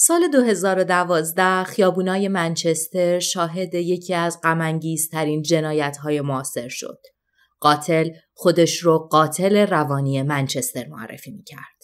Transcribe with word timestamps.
سال 0.00 0.28
2012 0.28 1.64
خیابونای 1.64 2.28
منچستر 2.28 3.18
شاهد 3.18 3.74
یکی 3.74 4.14
از 4.14 4.40
غمانگیزترین 4.42 5.42
جنایت‌های 5.42 6.20
معاصر 6.20 6.68
شد. 6.68 6.98
قاتل 7.60 8.10
خودش 8.34 8.78
رو 8.78 8.98
قاتل 8.98 9.56
روانی 9.66 10.22
منچستر 10.22 10.86
معرفی 10.88 11.30
می‌کرد. 11.30 11.78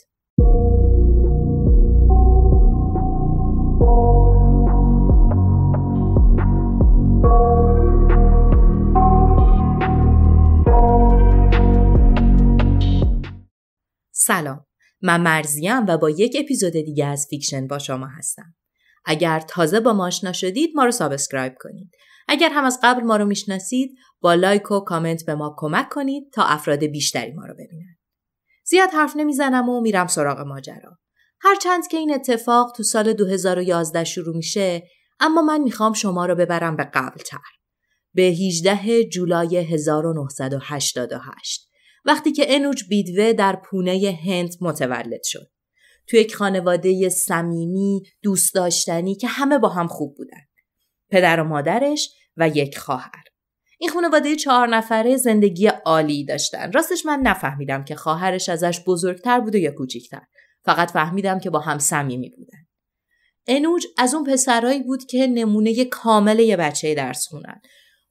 سلام 14.12 14.66
من 15.04 15.20
مرضیم 15.20 15.86
و 15.86 15.98
با 15.98 16.10
یک 16.10 16.36
اپیزود 16.40 16.72
دیگه 16.72 17.06
از 17.06 17.26
فیکشن 17.30 17.66
با 17.66 17.78
شما 17.78 18.06
هستم. 18.06 18.54
اگر 19.04 19.40
تازه 19.40 19.80
با 19.80 19.92
ما 19.92 20.06
آشنا 20.06 20.32
شدید 20.32 20.70
ما 20.74 20.84
رو 20.84 20.90
subscribe 20.90 21.54
کنید. 21.60 21.90
اگر 22.28 22.50
هم 22.50 22.64
از 22.64 22.78
قبل 22.82 23.02
ما 23.02 23.16
رو 23.16 23.24
می‌شناسید 23.24 23.94
با 24.20 24.34
like 24.34 24.70
و 24.70 24.80
کامنت 24.80 25.26
به 25.26 25.34
ما 25.34 25.54
کمک 25.58 25.88
کنید 25.88 26.32
تا 26.32 26.44
افراد 26.44 26.84
بیشتری 26.84 27.32
ما 27.32 27.46
رو 27.46 27.54
ببینن. 27.54 27.96
زیاد 28.66 28.90
حرف 28.90 29.16
نمی‌زنم 29.16 29.68
و 29.68 29.80
میرم 29.80 30.06
سراغ 30.06 30.40
ماجرا. 30.40 30.98
هرچند 31.40 31.86
که 31.86 31.96
این 31.96 32.14
اتفاق 32.14 32.72
تو 32.76 32.82
سال 32.82 33.12
2011 33.12 34.04
شروع 34.04 34.36
میشه 34.36 34.82
اما 35.20 35.42
من 35.42 35.60
می‌خوام 35.60 35.92
شما 35.92 36.26
رو 36.26 36.34
ببرم 36.34 36.76
به 36.76 36.84
قبل 36.84 37.20
تر 37.20 37.38
به 38.14 38.22
18 38.22 39.04
جولای 39.04 39.56
1988 39.56 41.73
وقتی 42.04 42.32
که 42.32 42.44
انوج 42.48 42.84
بیدوه 42.88 43.32
در 43.32 43.56
پونه 43.56 44.18
هند 44.26 44.54
متولد 44.60 45.22
شد. 45.24 45.50
تو 46.06 46.16
یک 46.16 46.34
خانواده 46.34 47.08
صمیمی 47.08 48.02
دوست 48.22 48.54
داشتنی 48.54 49.14
که 49.14 49.28
همه 49.28 49.58
با 49.58 49.68
هم 49.68 49.86
خوب 49.86 50.16
بودن. 50.16 50.40
پدر 51.10 51.40
و 51.40 51.44
مادرش 51.44 52.10
و 52.36 52.48
یک 52.48 52.78
خواهر. 52.78 53.24
این 53.78 53.90
خانواده 53.90 54.36
چهار 54.36 54.68
نفره 54.68 55.16
زندگی 55.16 55.66
عالی 55.66 56.24
داشتن. 56.24 56.72
راستش 56.72 57.06
من 57.06 57.20
نفهمیدم 57.20 57.84
که 57.84 57.96
خواهرش 57.96 58.48
ازش 58.48 58.80
بزرگتر 58.86 59.40
بوده 59.40 59.58
یا 59.58 59.70
کوچیکتر. 59.70 60.22
فقط 60.64 60.90
فهمیدم 60.90 61.38
که 61.38 61.50
با 61.50 61.58
هم 61.58 61.78
صمیمی 61.78 62.30
بودن. 62.30 62.58
انوج 63.46 63.86
از 63.98 64.14
اون 64.14 64.24
پسرایی 64.24 64.82
بود 64.82 65.04
که 65.04 65.26
نمونه 65.26 65.84
کامل 65.84 66.38
یه 66.38 66.56
بچه 66.56 66.94
درس 66.94 67.26
خونن. 67.26 67.60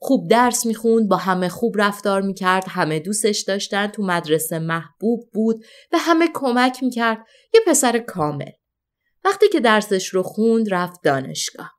خوب 0.05 0.29
درس 0.29 0.65
می‌خوند 0.65 1.09
با 1.09 1.15
همه 1.15 1.49
خوب 1.49 1.75
رفتار 1.77 2.21
می‌کرد 2.21 2.65
همه 2.67 2.99
دوستش 2.99 3.41
داشتن 3.41 3.87
تو 3.87 4.03
مدرسه 4.03 4.59
محبوب 4.59 5.29
بود 5.33 5.65
به 5.91 5.97
همه 5.97 6.29
کمک 6.33 6.83
می‌کرد. 6.83 7.17
یه 7.53 7.61
پسر 7.67 7.99
کامل. 7.99 8.51
وقتی 9.25 9.47
که 9.47 9.59
درسش 9.59 10.07
رو 10.07 10.23
خوند 10.23 10.73
رفت 10.73 10.99
دانشگاه. 11.03 11.71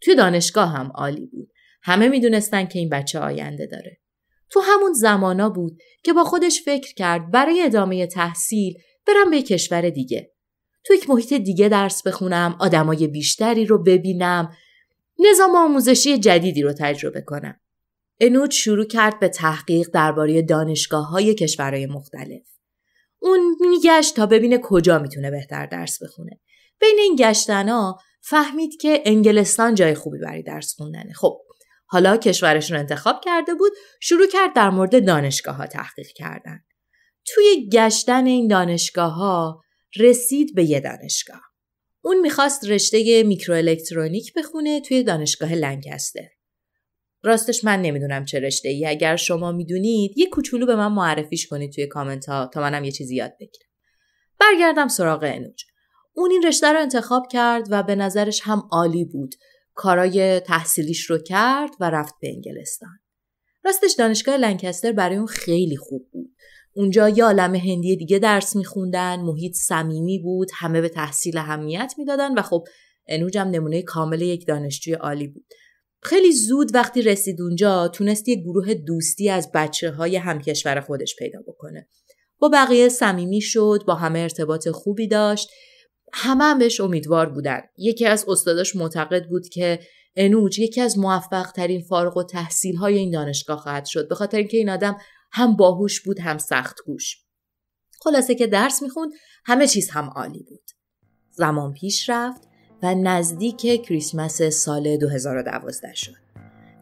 توی 0.00 0.14
دانشگاه 0.14 0.68
هم 0.68 0.92
عالی 0.94 1.26
بود. 1.26 1.50
همه 1.82 2.08
می‌دونستن 2.08 2.66
که 2.66 2.78
این 2.78 2.88
بچه 2.88 3.18
آینده 3.18 3.66
داره. 3.66 4.00
تو 4.50 4.60
همون 4.60 4.92
زمانا 4.92 5.50
بود 5.50 5.78
که 6.04 6.12
با 6.12 6.24
خودش 6.24 6.62
فکر 6.64 6.94
کرد 6.94 7.30
برای 7.30 7.62
ادامه 7.62 8.06
تحصیل 8.06 8.74
برم 9.06 9.30
به 9.30 9.42
کشور 9.42 9.90
دیگه. 9.90 10.32
تو 10.84 10.94
یک 10.94 11.10
محیط 11.10 11.34
دیگه 11.34 11.68
درس 11.68 12.02
بخونم 12.06 12.56
آدمای 12.60 13.06
بیشتری 13.06 13.64
رو 13.64 13.82
ببینم 13.82 14.52
نظام 15.30 15.56
آموزشی 15.56 16.18
جدیدی 16.18 16.62
رو 16.62 16.72
تجربه 16.78 17.20
کنم. 17.20 17.60
انود 18.22 18.50
شروع 18.50 18.84
کرد 18.84 19.20
به 19.20 19.28
تحقیق 19.28 19.88
درباره 19.94 20.42
دانشگاه 20.42 21.08
های 21.08 21.34
کشورهای 21.34 21.86
مختلف. 21.86 22.42
اون 23.18 23.56
میگشت 23.60 24.16
تا 24.16 24.26
ببینه 24.26 24.58
کجا 24.62 24.98
می‌تونه 24.98 25.30
بهتر 25.30 25.66
درس 25.66 26.02
بخونه. 26.02 26.40
بین 26.80 26.98
این 26.98 27.16
گشتنا 27.18 27.98
فهمید 28.20 28.80
که 28.80 29.02
انگلستان 29.04 29.74
جای 29.74 29.94
خوبی 29.94 30.18
برای 30.18 30.42
درس 30.42 30.74
خوندنه. 30.74 31.12
خب 31.12 31.40
حالا 31.86 32.16
کشورش 32.16 32.70
رو 32.70 32.78
انتخاب 32.78 33.20
کرده 33.24 33.54
بود 33.54 33.72
شروع 34.00 34.26
کرد 34.26 34.54
در 34.54 34.70
مورد 34.70 35.06
دانشگاه 35.06 35.56
ها 35.56 35.66
تحقیق 35.66 36.06
کردن. 36.16 36.60
توی 37.26 37.68
گشتن 37.72 38.26
این 38.26 38.48
دانشگاه 38.48 39.12
ها 39.12 39.60
رسید 39.96 40.54
به 40.54 40.64
یه 40.64 40.80
دانشگاه. 40.80 41.42
اون 42.04 42.20
می‌خواست 42.20 42.64
رشته 42.64 43.22
میکروالکترونیک 43.22 44.32
بخونه 44.34 44.80
توی 44.80 45.02
دانشگاه 45.02 45.54
لنکستر. 45.54 46.28
راستش 47.22 47.64
من 47.64 47.82
نمی‌دونم 47.82 48.24
چه 48.24 48.40
رشته 48.40 48.68
ای 48.68 48.86
اگر 48.86 49.16
شما 49.16 49.52
می‌دونید 49.52 50.18
یه 50.18 50.26
کوچولو 50.26 50.66
به 50.66 50.76
من 50.76 50.92
معرفیش 50.92 51.46
کنید 51.46 51.72
توی 51.72 51.86
کامنت 51.86 52.28
ها 52.28 52.50
تا 52.54 52.60
منم 52.60 52.84
یه 52.84 52.90
چیزی 52.90 53.16
یاد 53.16 53.32
بگیرم. 53.40 53.68
برگردم 54.40 54.88
سراغ 54.88 55.22
انوج. 55.22 55.64
اون 56.14 56.30
این 56.30 56.42
رشته 56.46 56.72
رو 56.72 56.80
انتخاب 56.80 57.22
کرد 57.30 57.66
و 57.70 57.82
به 57.82 57.94
نظرش 57.94 58.40
هم 58.44 58.62
عالی 58.70 59.04
بود. 59.04 59.34
کارای 59.74 60.40
تحصیلیش 60.40 61.10
رو 61.10 61.18
کرد 61.18 61.70
و 61.80 61.90
رفت 61.90 62.14
به 62.20 62.28
انگلستان. 62.28 62.98
راستش 63.64 63.94
دانشگاه 63.98 64.36
لنکستر 64.36 64.92
برای 64.92 65.16
اون 65.16 65.26
خیلی 65.26 65.76
خوب 65.76 66.08
بود. 66.12 66.30
اونجا 66.74 67.08
یه 67.08 67.24
عالم 67.24 67.54
هندی 67.54 67.96
دیگه 67.96 68.18
درس 68.18 68.56
میخوندن 68.56 69.20
محیط 69.20 69.54
صمیمی 69.54 70.18
بود 70.18 70.48
همه 70.54 70.80
به 70.80 70.88
تحصیل 70.88 71.38
اهمیت 71.38 71.94
می‌دادن 71.98 72.38
و 72.38 72.42
خب 72.42 72.64
انوجم 73.08 73.48
نمونه 73.48 73.82
کامل 73.82 74.22
یک 74.22 74.46
دانشجوی 74.46 74.94
عالی 74.94 75.28
بود 75.28 75.46
خیلی 76.02 76.32
زود 76.32 76.74
وقتی 76.74 77.02
رسید 77.02 77.40
اونجا 77.40 77.88
تونست 77.88 78.28
یه 78.28 78.36
گروه 78.36 78.74
دوستی 78.74 79.30
از 79.30 79.50
بچه 79.54 79.90
های 79.90 80.16
همکشور 80.16 80.80
خودش 80.80 81.16
پیدا 81.16 81.40
بکنه 81.46 81.88
با 82.38 82.48
بقیه 82.48 82.88
صمیمی 82.88 83.40
شد 83.40 83.82
با 83.86 83.94
همه 83.94 84.18
ارتباط 84.18 84.68
خوبی 84.68 85.08
داشت 85.08 85.48
همه 86.12 86.44
هم 86.44 86.58
بهش 86.58 86.80
امیدوار 86.80 87.28
بودن 87.28 87.60
یکی 87.78 88.06
از 88.06 88.24
استاداش 88.28 88.76
معتقد 88.76 89.28
بود 89.28 89.48
که 89.48 89.78
انوج 90.16 90.58
یکی 90.58 90.80
از 90.80 90.98
موفق 90.98 91.50
ترین 91.50 91.82
فارغ 91.82 92.16
و 92.16 92.22
تحصیل 92.22 92.76
های 92.76 92.98
این 92.98 93.10
دانشگاه 93.10 93.58
خواهد 93.58 93.84
شد 93.84 94.08
به 94.08 94.14
خاطر 94.14 94.38
اینکه 94.38 94.56
این 94.56 94.70
آدم 94.70 94.96
هم 95.32 95.56
باهوش 95.56 96.00
بود 96.00 96.20
هم 96.20 96.38
سخت 96.38 96.76
گوش. 96.86 97.16
خلاصه 98.00 98.34
که 98.34 98.46
درس 98.46 98.82
می‌خوند 98.82 99.12
همه 99.44 99.66
چیز 99.66 99.90
هم 99.90 100.10
عالی 100.10 100.42
بود. 100.48 100.70
زمان 101.30 101.72
پیش 101.72 102.10
رفت 102.10 102.51
و 102.82 102.94
نزدیک 102.94 103.82
کریسمس 103.82 104.42
سال 104.42 104.96
2012 104.96 105.94
شد. 105.94 106.14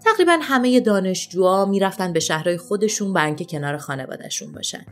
تقریبا 0.04 0.38
همه 0.42 0.80
دانشجوها 0.80 1.64
می‌رفتن 1.64 2.12
به 2.12 2.20
شهرهای 2.20 2.56
خودشون 2.56 3.12
برای 3.12 3.26
اینکه 3.26 3.44
کنار 3.44 3.76
خانوادهشون 3.76 4.52
باشن. 4.52 4.86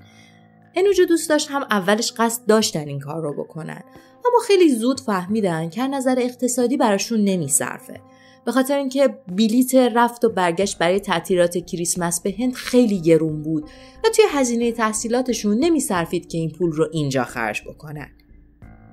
انوجو 0.76 1.04
دوست 1.04 1.28
داشت 1.28 1.48
هم 1.50 1.62
اولش 1.70 2.12
قصد 2.12 2.46
داشتن 2.46 2.88
این 2.88 3.00
کار 3.00 3.22
رو 3.22 3.44
بکنن 3.44 3.82
اما 4.26 4.38
خیلی 4.46 4.74
زود 4.74 5.00
فهمیدن 5.00 5.70
که 5.70 5.86
نظر 5.86 6.16
اقتصادی 6.18 6.76
براشون 6.76 7.24
نمیصرفه 7.24 8.00
به 8.44 8.52
خاطر 8.52 8.78
اینکه 8.78 9.08
بلیت 9.28 9.74
رفت 9.74 10.24
و 10.24 10.28
برگشت 10.28 10.78
برای 10.78 11.00
تعطیلات 11.00 11.58
کریسمس 11.58 12.20
به 12.20 12.34
هند 12.38 12.54
خیلی 12.54 13.00
گرون 13.00 13.42
بود 13.42 13.64
و 14.04 14.08
توی 14.16 14.24
هزینه 14.30 14.72
تحصیلاتشون 14.72 15.58
نمیصرفید 15.58 16.28
که 16.28 16.38
این 16.38 16.50
پول 16.50 16.72
رو 16.72 16.88
اینجا 16.92 17.24
خرج 17.24 17.62
بکنن. 17.68 18.10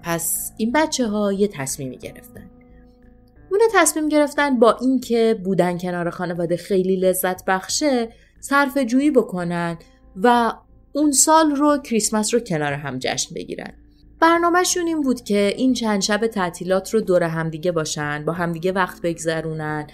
پس 0.06 0.52
این 0.58 0.72
بچه 0.72 1.08
ها 1.08 1.34
یه 1.34 1.48
تصمیمی 1.48 1.98
گرفتن. 1.98 2.50
اون 3.52 3.60
تصمیم 3.74 4.10
گرفتن 4.10 4.60
با 4.60 4.78
اینکه 4.82 5.40
بودن 5.44 5.78
کنار 5.78 6.10
خانواده 6.10 6.58
خیلی 6.58 6.96
لذت 6.96 7.46
بخشه 7.46 8.10
صرف 8.40 8.78
جویی 8.78 9.12
بکنن 9.12 9.78
و 10.16 10.54
اون 10.94 11.12
سال 11.12 11.56
رو 11.56 11.78
کریسمس 11.78 12.34
رو 12.34 12.40
کنار 12.40 12.74
هم 12.74 13.00
جشن 13.00 13.36
بگیرن. 13.36 13.74
برنامهشون 14.20 14.88
این 14.88 15.02
بود 15.02 15.24
که 15.24 15.54
این 15.58 15.74
چند 15.74 16.02
شب 16.02 16.28
تعطیلات 16.28 16.94
رو 16.94 17.02
دور 17.02 17.24
همدیگه 17.24 17.72
باشن 17.72 18.26
با 18.26 18.34
همدیگه 18.34 18.72
وقت 18.72 19.02
بگذرونن 19.02 19.88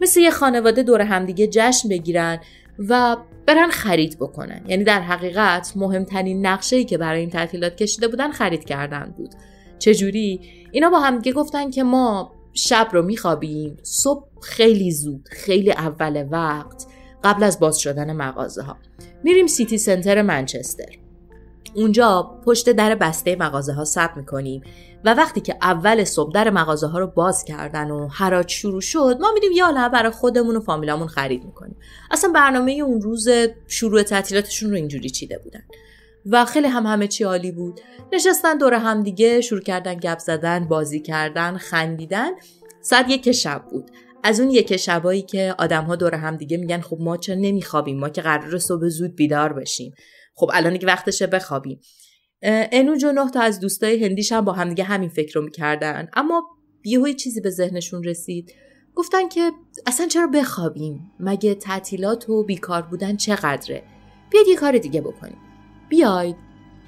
مثل 0.00 0.20
یه 0.20 0.30
خانواده 0.30 0.82
دور 0.82 1.00
همدیگه 1.00 1.46
جشن 1.46 1.88
بگیرن 1.88 2.40
و 2.78 3.16
برن 3.46 3.70
خرید 3.70 4.16
بکنن 4.20 4.60
یعنی 4.66 4.84
در 4.84 5.00
حقیقت 5.00 5.72
مهمترین 5.76 6.46
نقشه 6.46 6.76
ای 6.76 6.84
که 6.84 6.98
برای 6.98 7.20
این 7.20 7.30
تعطیلات 7.30 7.76
کشیده 7.76 8.08
بودن 8.08 8.30
خرید 8.30 8.64
کردن 8.64 9.14
بود 9.16 9.34
چجوری؟ 9.78 10.40
اینا 10.72 10.90
با 10.90 11.00
همدیگه 11.00 11.32
گفتن 11.32 11.70
که 11.70 11.82
ما 11.82 12.32
شب 12.52 12.88
رو 12.92 13.02
میخوابیم. 13.02 13.76
صبح 13.82 14.24
خیلی 14.42 14.92
زود 14.92 15.28
خیلی 15.30 15.72
اول 15.72 16.28
وقت 16.30 16.86
قبل 17.24 17.42
از 17.42 17.60
باز 17.60 17.78
شدن 17.78 18.12
مغازه 18.12 18.62
ها 18.62 18.76
میریم 19.24 19.46
سیتی 19.46 19.78
سنتر 19.78 20.22
منچستر. 20.22 20.98
اونجا 21.74 22.22
پشت 22.44 22.70
در 22.70 22.94
بسته 22.94 23.36
مغازه 23.36 23.72
ها 23.72 23.84
ثبت 23.84 24.16
می‌کنیم 24.16 24.62
و 25.04 25.14
وقتی 25.14 25.40
که 25.40 25.56
اول 25.62 26.04
صبح 26.04 26.32
در 26.32 26.50
مغازه 26.50 26.86
ها 26.86 26.98
رو 26.98 27.06
باز 27.06 27.44
کردن 27.44 27.90
و 27.90 28.08
حراج 28.08 28.48
شروع 28.48 28.80
شد 28.80 29.16
ما 29.20 29.32
میریم 29.34 29.52
یه 29.52 29.64
عالمه 29.64 29.88
برای 29.88 30.10
خودمون 30.10 30.56
و 30.56 30.60
فامیلامون 30.60 31.08
خرید 31.08 31.44
می‌کنیم. 31.44 31.76
اصلا 32.10 32.32
برنامه 32.34 32.72
اون 32.72 33.00
روز 33.00 33.28
شروع 33.66 34.02
تعطیلاتشون 34.02 34.70
رو 34.70 34.76
اینجوری 34.76 35.10
چیده 35.10 35.38
بودن. 35.38 35.62
و 36.26 36.44
خیلی 36.44 36.66
هم 36.66 36.86
همه 36.86 37.06
چی 37.06 37.24
عالی 37.24 37.52
بود. 37.52 37.80
نشستن 38.12 38.58
دور 38.58 38.74
هم 38.74 39.02
دیگه 39.02 39.40
شروع 39.40 39.60
کردن 39.60 39.94
گپ 39.94 40.18
زدن 40.18 40.68
بازی 40.68 41.00
کردن 41.00 41.56
خندیدن. 41.56 42.30
ساعت 42.80 43.10
یک 43.10 43.32
شب 43.32 43.64
بود. 43.70 43.90
از 44.22 44.40
اون 44.40 44.50
یک 44.50 44.76
شبایی 44.76 45.22
که 45.22 45.54
آدم 45.58 45.84
ها 45.84 45.96
دور 45.96 46.14
هم 46.14 46.36
دیگه 46.36 46.56
میگن 46.56 46.80
خب 46.80 46.96
ما 47.00 47.16
چرا 47.16 47.36
نمیخوابیم؟ 47.36 47.98
ما 47.98 48.08
که 48.08 48.22
قرار 48.22 48.58
صبح 48.58 48.88
زود 48.88 49.16
بیدار 49.16 49.52
بشیم. 49.52 49.94
خب 50.34 50.50
الان 50.54 50.72
دیگه 50.72 50.86
وقتشه 50.86 51.26
بخوابیم. 51.26 51.80
انوج 52.42 53.04
و 53.04 53.12
نه 53.12 53.30
تا 53.30 53.40
از 53.40 53.60
دوستای 53.60 54.04
هندیش 54.04 54.32
هم 54.32 54.44
با 54.44 54.52
هم 54.52 54.68
دیگه 54.68 54.84
همین 54.84 55.08
فکر 55.08 55.38
رو 55.38 55.44
می‌کردن. 55.44 56.08
اما 56.16 56.42
یهو 56.84 57.12
چیزی 57.12 57.40
به 57.40 57.50
ذهنشون 57.50 58.04
رسید. 58.04 58.52
گفتن 58.94 59.28
که 59.28 59.50
اصلا 59.86 60.06
چرا 60.06 60.26
بخوابیم؟ 60.26 61.10
مگه 61.20 61.54
تعطیلات 61.54 62.28
و 62.28 62.44
بیکار 62.44 62.82
بودن 62.82 63.16
چقدره؟ 63.16 63.82
بیاید 64.30 64.46
یه 64.48 64.56
کار 64.56 64.78
دیگه 64.78 65.00
بکنیم. 65.00 65.47
بیاید 65.88 66.36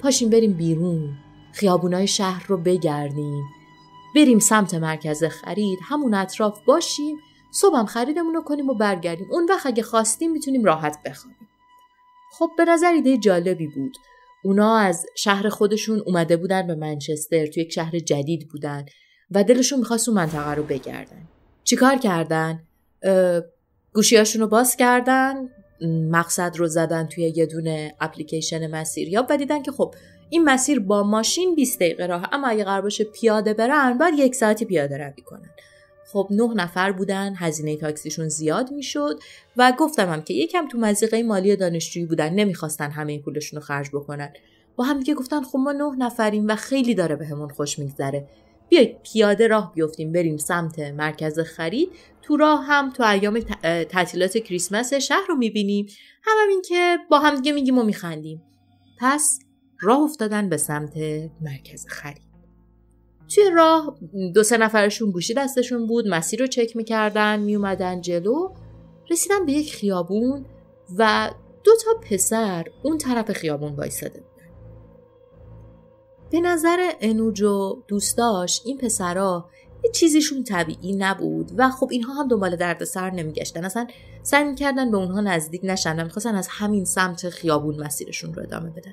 پاشیم 0.00 0.31
بریم 0.31 0.52
بیرون. 0.52 1.11
خیابونای 1.52 2.06
شهر 2.06 2.47
رو 2.47 2.56
بگردیم. 2.56 3.44
بریم 4.17 4.38
سمت 4.38 4.75
مرکز 4.75 5.25
خرید 5.25 5.79
همون 5.88 6.14
اطراف 6.14 6.61
باشیم 6.64 7.17
صبحم 7.52 7.87
خریدمون 7.87 8.35
رو 8.35 8.43
کنیم 8.43 8.69
و 8.69 8.75
برگردیم. 8.75 9.26
اون 9.31 9.47
وقت 9.49 9.67
اگه 9.67 9.82
خواستیم 9.82 10.32
می‌تونیم 10.32 10.64
راحت 10.64 10.99
بخوابیم. 11.05 11.49
خب 12.32 12.50
به 12.56 12.64
نظر 12.64 12.93
ایده 12.93 13.19
جالبی 13.19 13.67
بود. 13.67 13.97
اونا 14.44 14.76
از 14.76 15.06
شهر 15.17 15.49
خودشون 15.49 16.03
اومده 16.06 16.37
بودن 16.37 16.67
به 16.67 16.75
منچستر 16.75 17.46
توی 17.46 17.62
یک 17.62 17.73
شهر 17.73 17.99
جدید 17.99 18.49
بودن 18.49 18.87
و 19.31 19.44
دلشون 19.44 19.79
می‌خواست 19.79 20.08
اون 20.08 20.19
منطقه 20.19 20.55
رو 20.55 20.62
بگردن. 20.62 21.29
چیکار 21.64 21.96
کردن؟ 21.96 22.62
گوشیاشون 23.94 24.43
رو 24.43 24.49
باز 24.49 24.76
کردن 24.76 25.35
مقصد 25.87 26.56
رو 26.56 26.67
زدن 26.67 27.06
توی 27.06 27.32
یه 27.37 27.47
دونه 27.47 27.94
اپلیکیشن 28.00 28.71
مسیریاب 28.71 29.27
و 29.31 29.37
دیدن 29.37 29.62
که 29.62 29.73
خب 29.73 29.94
این 30.31 30.44
مسیر 30.44 30.81
با 30.81 31.03
ماشین 31.03 31.55
20 31.55 31.77
دقیقه 31.79 32.06
راه 32.06 32.29
اما 32.32 32.49
اگه 32.49 32.65
قرار 32.65 32.81
باشه 32.81 33.05
پیاده 33.05 33.55
برن 33.55 33.99
باید 33.99 34.15
یک 34.19 34.35
ساعتی 34.35 34.65
پیاده 34.65 34.99
روی 34.99 35.23
کنن. 35.23 35.50
خب 36.12 36.29
نه 36.31 36.55
نفر 36.55 36.93
بودن 36.93 37.35
هزینه 37.37 37.77
تاکسیشون 37.77 38.29
زیاد 38.29 38.73
می‌شد 38.73 39.19
و 39.56 39.73
گفتم 39.79 40.12
هم 40.12 40.23
که 40.23 40.35
یکم 40.35 40.69
تو 40.69 40.79
مزیقه 40.79 41.23
مالی 41.23 41.56
دانشجویی 41.56 42.06
بودن 42.06 42.35
نمی‌خواستن 42.35 42.91
همه 42.91 43.19
پولشون 43.19 43.61
رو 43.61 43.67
خرج 43.67 43.88
بکنن. 43.88 44.32
با 44.77 44.85
هم 44.85 44.99
دیگه 44.99 45.15
گفتن 45.15 45.43
خب 45.43 45.59
ما 45.59 45.73
نه 45.73 45.97
نفریم 45.99 46.49
و 46.49 46.56
خیلی 46.56 46.94
داره 46.94 47.17
بهمون 47.17 47.49
به 47.49 47.55
خوش 47.55 47.79
میگذره. 47.79 48.27
بیایید 48.69 48.97
پیاده 49.03 49.47
راه 49.47 49.73
بیفتیم 49.75 50.12
بریم 50.12 50.37
سمت 50.37 50.79
مرکز 50.79 51.38
خرید 51.38 51.91
تو 52.31 52.37
راه 52.37 52.65
هم 52.65 52.91
تو 52.91 53.03
ایام 53.03 53.41
تعطیلات 53.85 54.38
کریسمس 54.38 54.94
شهر 54.94 55.27
رو 55.29 55.37
می‌بینیم. 55.37 55.87
هم, 56.23 56.37
هم 56.43 56.49
این 56.49 56.62
که 56.62 56.99
با 57.11 57.19
هم 57.19 57.35
دیگه 57.35 57.53
میگیم 57.53 57.79
و 57.79 57.82
میخندیم. 57.82 58.43
پس 58.99 59.38
راه 59.81 60.00
افتادن 60.00 60.49
به 60.49 60.56
سمت 60.56 60.93
مرکز 61.41 61.87
خرید. 61.88 62.31
توی 63.35 63.50
راه 63.55 63.99
دو 64.35 64.43
سه 64.43 64.56
نفرشون 64.56 65.11
گوشی 65.11 65.35
دستشون 65.35 65.87
بود 65.87 66.09
مسیر 66.09 66.41
رو 66.41 66.47
چک 66.47 66.77
می‌کردن 66.77 67.41
میومدن 67.41 68.00
جلو 68.00 68.55
رسیدن 69.11 69.47
به 69.47 69.53
یک 69.53 69.75
خیابون 69.75 70.47
و 70.99 71.31
دو 71.65 71.73
تا 71.85 71.91
پسر 72.11 72.65
اون 72.82 72.99
طرف 72.99 73.32
خیابون 73.32 73.73
وایساده 73.73 74.21
بودن. 74.21 74.49
به 76.31 76.41
نظر 76.41 76.91
انوج 77.00 77.43
و 77.43 77.82
دوستاش 77.88 78.62
این 78.65 78.79
پسرا 78.79 79.50
یه 79.85 79.91
چیزیشون 79.91 80.44
طبیعی 80.44 80.93
نبود 80.93 81.53
و 81.56 81.71
خب 81.71 81.88
اینها 81.91 82.15
هم 82.15 82.29
دنبال 82.29 82.56
درد 82.56 82.85
سر 82.85 83.11
نمیگشتن. 83.11 83.65
اصلا 83.65 83.87
سعی 84.23 84.44
می‌کردن 84.44 84.91
به 84.91 84.97
اونها 84.97 85.21
نزدیک 85.21 85.61
نشن 85.65 86.03
می‌خواستن 86.03 86.35
از 86.35 86.49
همین 86.50 86.85
سمت 86.85 87.29
خیابون 87.29 87.82
مسیرشون 87.82 88.35
رو 88.35 88.43
ادامه 88.43 88.71
بدن. 88.71 88.93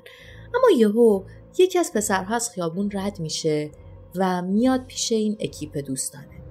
اما 0.54 0.78
یهو 0.78 1.22
یکی 1.58 1.78
از 1.78 1.92
پسرها 1.92 2.34
از 2.34 2.50
خیابون 2.50 2.90
رد 2.92 3.20
میشه 3.20 3.70
و 4.14 4.42
میاد 4.42 4.84
پیش 4.86 5.12
این 5.12 5.36
اکیپ 5.40 5.78
دوستانه. 5.78 6.42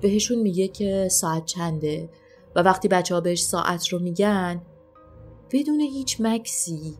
بهشون 0.00 0.38
میگه 0.38 0.68
که 0.68 1.08
ساعت 1.10 1.44
چنده 1.44 2.08
و 2.56 2.62
وقتی 2.62 2.88
بچه 2.88 3.14
ها 3.14 3.20
بهش 3.20 3.42
ساعت 3.42 3.88
رو 3.88 3.98
میگن 3.98 4.62
بدون 5.52 5.80
هیچ 5.80 6.16
مکسی 6.20 6.96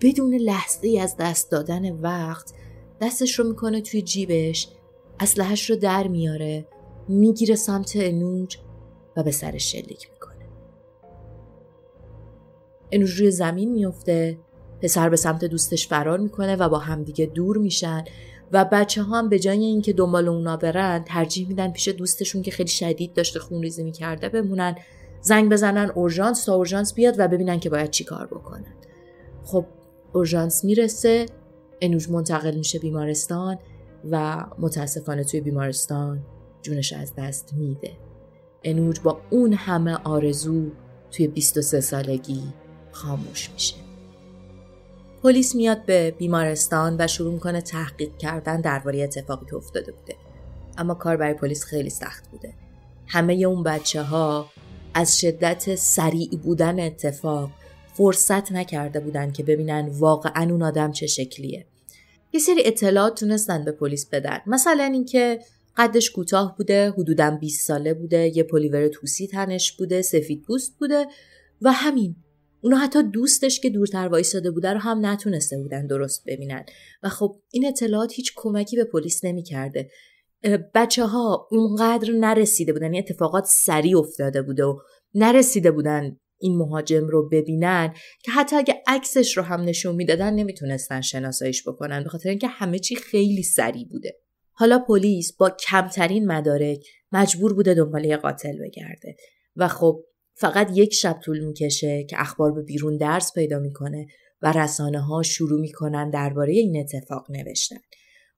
بدون 0.00 0.34
لحظه 0.34 0.98
از 1.02 1.16
دست 1.16 1.50
دادن 1.50 1.92
وقت 2.00 2.52
دستش 3.00 3.38
رو 3.38 3.48
می‌کنه 3.48 3.80
توی 3.80 4.02
جیبش 4.02 4.68
اسلحش 5.20 5.70
رو 5.70 5.76
در 5.76 6.08
میاره 6.08 6.66
می‌گیره 7.08 7.54
سمت 7.54 7.92
انوج 7.96 8.58
و 9.16 9.22
به 9.22 9.30
سرش 9.30 9.72
شلیک 9.72 10.10
می‌کنه. 10.12 10.48
انوج 12.92 13.20
روی 13.20 13.30
زمین 13.30 13.72
میفته 13.72 14.38
پسر 14.82 15.08
به 15.08 15.16
سمت 15.16 15.44
دوستش 15.44 15.88
فرار 15.88 16.18
می‌کنه 16.18 16.56
و 16.56 16.68
با 16.68 16.78
همدیگه 16.78 17.26
دور 17.26 17.58
میشن 17.58 18.04
و 18.52 18.64
بچه 18.72 19.02
ها 19.02 19.18
هم 19.18 19.28
به 19.28 19.38
جای 19.38 19.64
اینکه 19.64 19.92
دنبال 19.92 20.28
اونا 20.28 20.56
برن 20.56 21.04
ترجیح 21.04 21.48
میدن 21.48 21.70
پیش 21.70 21.88
دوستشون 21.88 22.42
که 22.42 22.50
خیلی 22.50 22.68
شدید 22.68 23.12
داشته 23.12 23.40
خونریزی 23.40 23.84
می‌کرده 23.84 24.28
بمونن. 24.28 24.76
زنگ 25.20 25.52
بزنن 25.52 25.90
اورژانس 25.94 26.44
تا 26.44 26.54
اورژانس 26.54 26.94
بیاد 26.94 27.14
و 27.18 27.28
ببینن 27.28 27.60
که 27.60 27.70
باید 27.70 27.90
چی 27.90 28.04
کار 28.04 28.26
بکنن. 28.26 28.74
خب 29.44 29.66
اورژانس 30.12 30.64
می‌رسه 30.64 31.26
انوج 31.80 32.08
منتقل 32.08 32.54
میشه 32.54 32.78
بیمارستان. 32.78 33.58
و 34.10 34.46
متاسفانه 34.58 35.24
توی 35.24 35.40
بیمارستان 35.40 36.26
جونش 36.62 36.92
از 36.92 37.12
دست 37.14 37.54
میده. 37.54 37.90
انوج 38.64 39.00
با 39.00 39.20
اون 39.30 39.52
همه 39.52 39.94
آرزو 40.04 40.70
توی 41.10 41.28
23 41.28 41.80
سالگی 41.80 42.42
خاموش 42.92 43.50
میشه. 43.50 43.74
پلیس 45.22 45.54
میاد 45.54 45.84
به 45.84 46.10
بیمارستان 46.10 46.96
و 46.98 47.06
شروع 47.06 47.32
می‌کنه 47.32 47.60
تحقیق 47.60 48.16
کردن 48.16 48.60
درباره 48.60 49.02
اتفاقی 49.02 49.46
که 49.46 49.56
افتاده 49.56 49.92
بوده. 49.92 50.16
اما 50.78 50.94
کار 50.94 51.16
برای 51.16 51.34
پلیس 51.34 51.64
خیلی 51.64 51.90
سخت 51.90 52.30
بوده. 52.30 52.54
همه 53.06 53.34
اون 53.34 53.62
بچه 53.62 54.02
ها 54.02 54.46
از 54.94 55.20
شدت 55.20 55.74
سریع 55.74 56.38
بودن 56.42 56.80
اتفاق 56.80 57.50
فرصت 57.94 58.52
نکرده 58.52 59.00
بودن 59.00 59.32
که 59.32 59.42
ببینن 59.42 59.88
واقعا 59.88 60.50
اون 60.50 60.62
آدم 60.62 60.92
چه 60.92 61.06
شکلیه. 61.06 61.66
یه 62.34 62.40
سری 62.40 62.62
اطلاعات 62.64 63.20
تونستن 63.20 63.64
به 63.64 63.72
پلیس 63.72 64.08
بدن. 64.12 64.38
مثلا 64.46 64.84
اینکه 64.84 65.38
قدش 65.76 66.10
کوتاه 66.10 66.56
بوده 66.58 66.90
حدودا 66.90 67.30
20 67.40 67.66
ساله 67.66 67.94
بوده 67.94 68.36
یه 68.36 68.42
پلیور 68.42 68.88
توسی 68.88 69.26
تنش 69.26 69.72
بوده 69.72 70.02
سفید 70.02 70.42
پوست 70.42 70.78
بوده 70.78 71.06
و 71.62 71.72
همین. 71.72 72.16
اونا 72.60 72.76
حتی 72.76 73.02
دوستش 73.02 73.60
که 73.60 73.70
دورتر 73.70 74.08
وایساده 74.08 74.50
بوده 74.50 74.72
رو 74.72 74.78
هم 74.78 75.06
نتونسته 75.06 75.58
بودن 75.58 75.86
درست 75.86 76.24
ببینن. 76.26 76.64
و 77.02 77.08
خب 77.08 77.36
این 77.50 77.66
اطلاعات 77.66 78.12
هیچ 78.12 78.32
کمکی 78.36 78.76
به 78.76 78.84
پلیس 78.84 79.24
نمی‌کرده. 79.24 79.90
بچه 80.74 81.04
ها 81.06 81.48
اونقدر 81.50 82.12
نرسیده 82.12 82.72
بودن 82.72 82.92
این 82.92 83.02
اتفاقات 83.08 83.44
سریع 83.44 83.98
افتاده 83.98 84.42
بوده 84.42 84.64
و 84.64 84.78
نرسیده 85.14 85.70
بودن 85.70 86.16
این 86.38 86.56
مهاجم 86.56 87.06
رو 87.06 87.28
ببینن 87.28 87.94
که 88.24 88.32
حتی 88.32 88.56
اگه 88.56 88.82
عکسش 88.86 89.36
رو 89.36 89.42
هم 89.42 89.60
نشون 89.60 89.94
می‌دادن 89.94 90.34
نمی‌تونستن 90.34 91.00
شناساییش 91.00 91.68
بکنن 91.68 92.02
به 92.02 92.08
خاطر 92.08 92.28
اینکه 92.28 92.46
همه 92.46 92.78
چی 92.78 92.96
خیلی 92.96 93.42
سریع 93.42 93.88
بوده 93.90 94.20
حالا 94.52 94.78
پلیس 94.78 95.36
با 95.36 95.50
کمترین 95.50 96.26
مدارک 96.26 96.86
مجبور 97.12 97.54
بوده 97.54 97.74
دنبال 97.74 98.16
قاتل 98.16 98.58
بگرده 98.58 99.16
و 99.56 99.68
خب 99.68 100.04
فقط 100.36 100.70
یک 100.74 100.94
شب 100.94 101.20
طول 101.24 101.44
می‌کشه 101.44 102.04
که 102.04 102.20
اخبار 102.20 102.52
به 102.52 102.62
بیرون 102.62 102.96
درس 102.96 103.32
پیدا 103.34 103.58
می‌کنه 103.58 104.06
و 104.42 104.52
رسانه 104.52 105.00
ها 105.00 105.22
شروع 105.22 105.60
می‌کنن 105.60 106.10
درباره 106.10 106.52
این 106.52 106.80
اتفاق 106.80 107.26
نوشتن. 107.30 107.76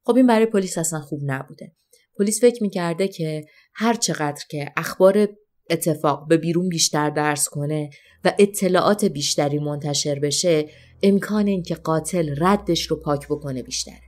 خب 0.04 0.16
این 0.16 0.26
برای 0.26 0.46
پلیس 0.46 0.78
اصلا 0.78 1.00
خوب 1.00 1.20
نبوده. 1.24 1.72
پلیس 2.18 2.40
فکر 2.40 2.62
می‌کرده 2.62 3.08
که 3.08 3.44
هر 3.74 3.94
چقدر 3.94 4.44
که 4.50 4.72
اخبار 4.76 5.28
اتفاق 5.70 6.28
به 6.28 6.36
بیرون 6.36 6.68
بیشتر 6.68 7.10
درس 7.10 7.48
کنه 7.48 7.90
و 8.24 8.32
اطلاعات 8.38 9.04
بیشتری 9.04 9.58
منتشر 9.58 10.18
بشه 10.18 10.68
امکان 11.02 11.46
اینکه 11.46 11.74
قاتل 11.74 12.34
ردش 12.38 12.86
رو 12.86 12.96
پاک 12.96 13.26
بکنه 13.26 13.62
بیشتره. 13.62 14.00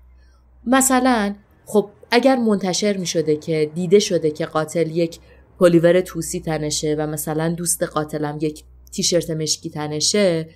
مثلا 0.66 1.34
خب 1.66 1.90
اگر 2.10 2.36
منتشر 2.36 2.96
می 2.96 3.06
شده 3.06 3.36
که 3.36 3.70
دیده 3.74 3.98
شده 3.98 4.30
که 4.30 4.46
قاتل 4.46 4.90
یک 4.90 5.18
پلیور 5.60 6.00
توسی 6.00 6.40
تنشه 6.40 6.94
و 6.98 7.06
مثلا 7.06 7.48
دوست 7.48 7.82
قاتلم 7.82 8.38
یک 8.40 8.64
تیشرت 8.92 9.30
مشکی 9.30 9.70
تنشه 9.70 10.48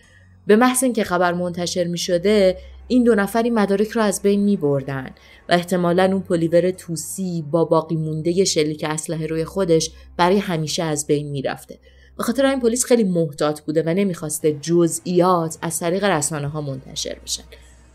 به 0.47 0.57
محض 0.57 0.85
اینکه 0.85 1.05
خبر 1.05 1.33
منتشر 1.33 1.85
می 1.85 1.99
شده 1.99 2.57
این 2.89 3.05
دو 3.05 3.15
نفری 3.15 3.51
مدارک 3.51 3.89
رو 3.89 4.03
از 4.03 4.23
بین 4.23 4.41
می 4.41 4.57
بردن 4.57 5.11
و 5.49 5.53
احتمالا 5.53 6.05
اون 6.05 6.21
پلیور 6.21 6.71
توسی 6.71 7.45
با 7.51 7.65
باقی 7.65 7.97
مونده 7.97 8.45
شلیک 8.45 8.85
اسلحه 8.89 9.27
روی 9.27 9.45
خودش 9.45 9.91
برای 10.17 10.39
همیشه 10.39 10.83
از 10.83 11.07
بین 11.07 11.31
می 11.31 11.43
رفته. 11.43 11.79
به 12.17 12.23
خاطر 12.23 12.47
این 12.47 12.61
پلیس 12.61 12.85
خیلی 12.85 13.05
محتاط 13.05 13.61
بوده 13.61 13.83
و 13.83 13.89
نمی‌خواسته 13.89 14.53
جزئیات 14.53 15.59
از 15.63 15.79
طریق 15.79 16.05
رسانه 16.05 16.49
ها 16.49 16.61
منتشر 16.61 17.19
بشن. 17.25 17.45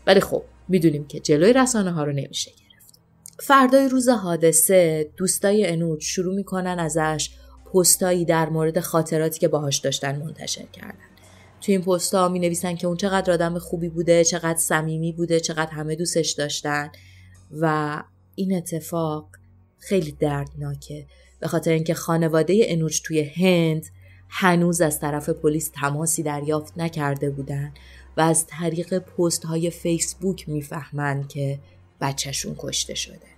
ولی 0.06 0.20
خب 0.20 0.42
می‌دونیم 0.68 1.06
که 1.06 1.20
جلوی 1.20 1.52
رسانه 1.52 1.90
ها 1.90 2.04
رو 2.04 2.12
نمیشه 2.12 2.50
فردای 3.40 3.88
روز 3.88 4.08
حادثه 4.08 5.10
دوستای 5.16 5.66
انوج 5.66 6.02
شروع 6.02 6.34
می‌کنن 6.34 6.78
ازش 6.78 7.30
پستایی 7.74 8.24
در 8.24 8.48
مورد 8.48 8.80
خاطراتی 8.80 9.38
که 9.38 9.48
باهاش 9.48 9.78
داشتن 9.78 10.18
منتشر 10.18 10.64
کردن. 10.72 11.07
توی 11.68 11.76
این 11.76 11.84
پستا 11.84 12.28
می 12.28 12.38
نویسن 12.38 12.76
که 12.76 12.86
اون 12.86 12.96
چقدر 12.96 13.32
آدم 13.32 13.58
خوبی 13.58 13.88
بوده 13.88 14.24
چقدر 14.24 14.58
صمیمی 14.58 15.12
بوده 15.12 15.40
چقدر 15.40 15.70
همه 15.70 15.94
دوستش 15.94 16.30
داشتن. 16.30 16.90
و 17.60 18.02
این 18.34 18.56
اتفاق 18.56 19.28
خیلی 19.78 20.12
دردناکه. 20.12 21.06
به 21.40 21.48
خاطر 21.48 21.70
اینکه 21.70 21.94
خانواده 21.94 22.62
انوج 22.66 23.02
توی 23.02 23.20
هند 23.20 23.86
هنوز 24.28 24.80
از 24.80 25.00
طرف 25.00 25.28
پلیس 25.28 25.70
تماسی 25.74 26.22
دریافت 26.22 26.78
نکرده 26.78 27.30
بودن 27.30 27.72
و 28.16 28.20
از 28.20 28.46
طریق 28.46 28.98
پست 28.98 29.44
های 29.44 29.70
فیسبوک 29.70 30.48
می‌فهمند 30.48 31.28
که 31.28 31.58
بچهشون 32.00 32.54
کشته 32.58 32.94
شده. 32.94 33.28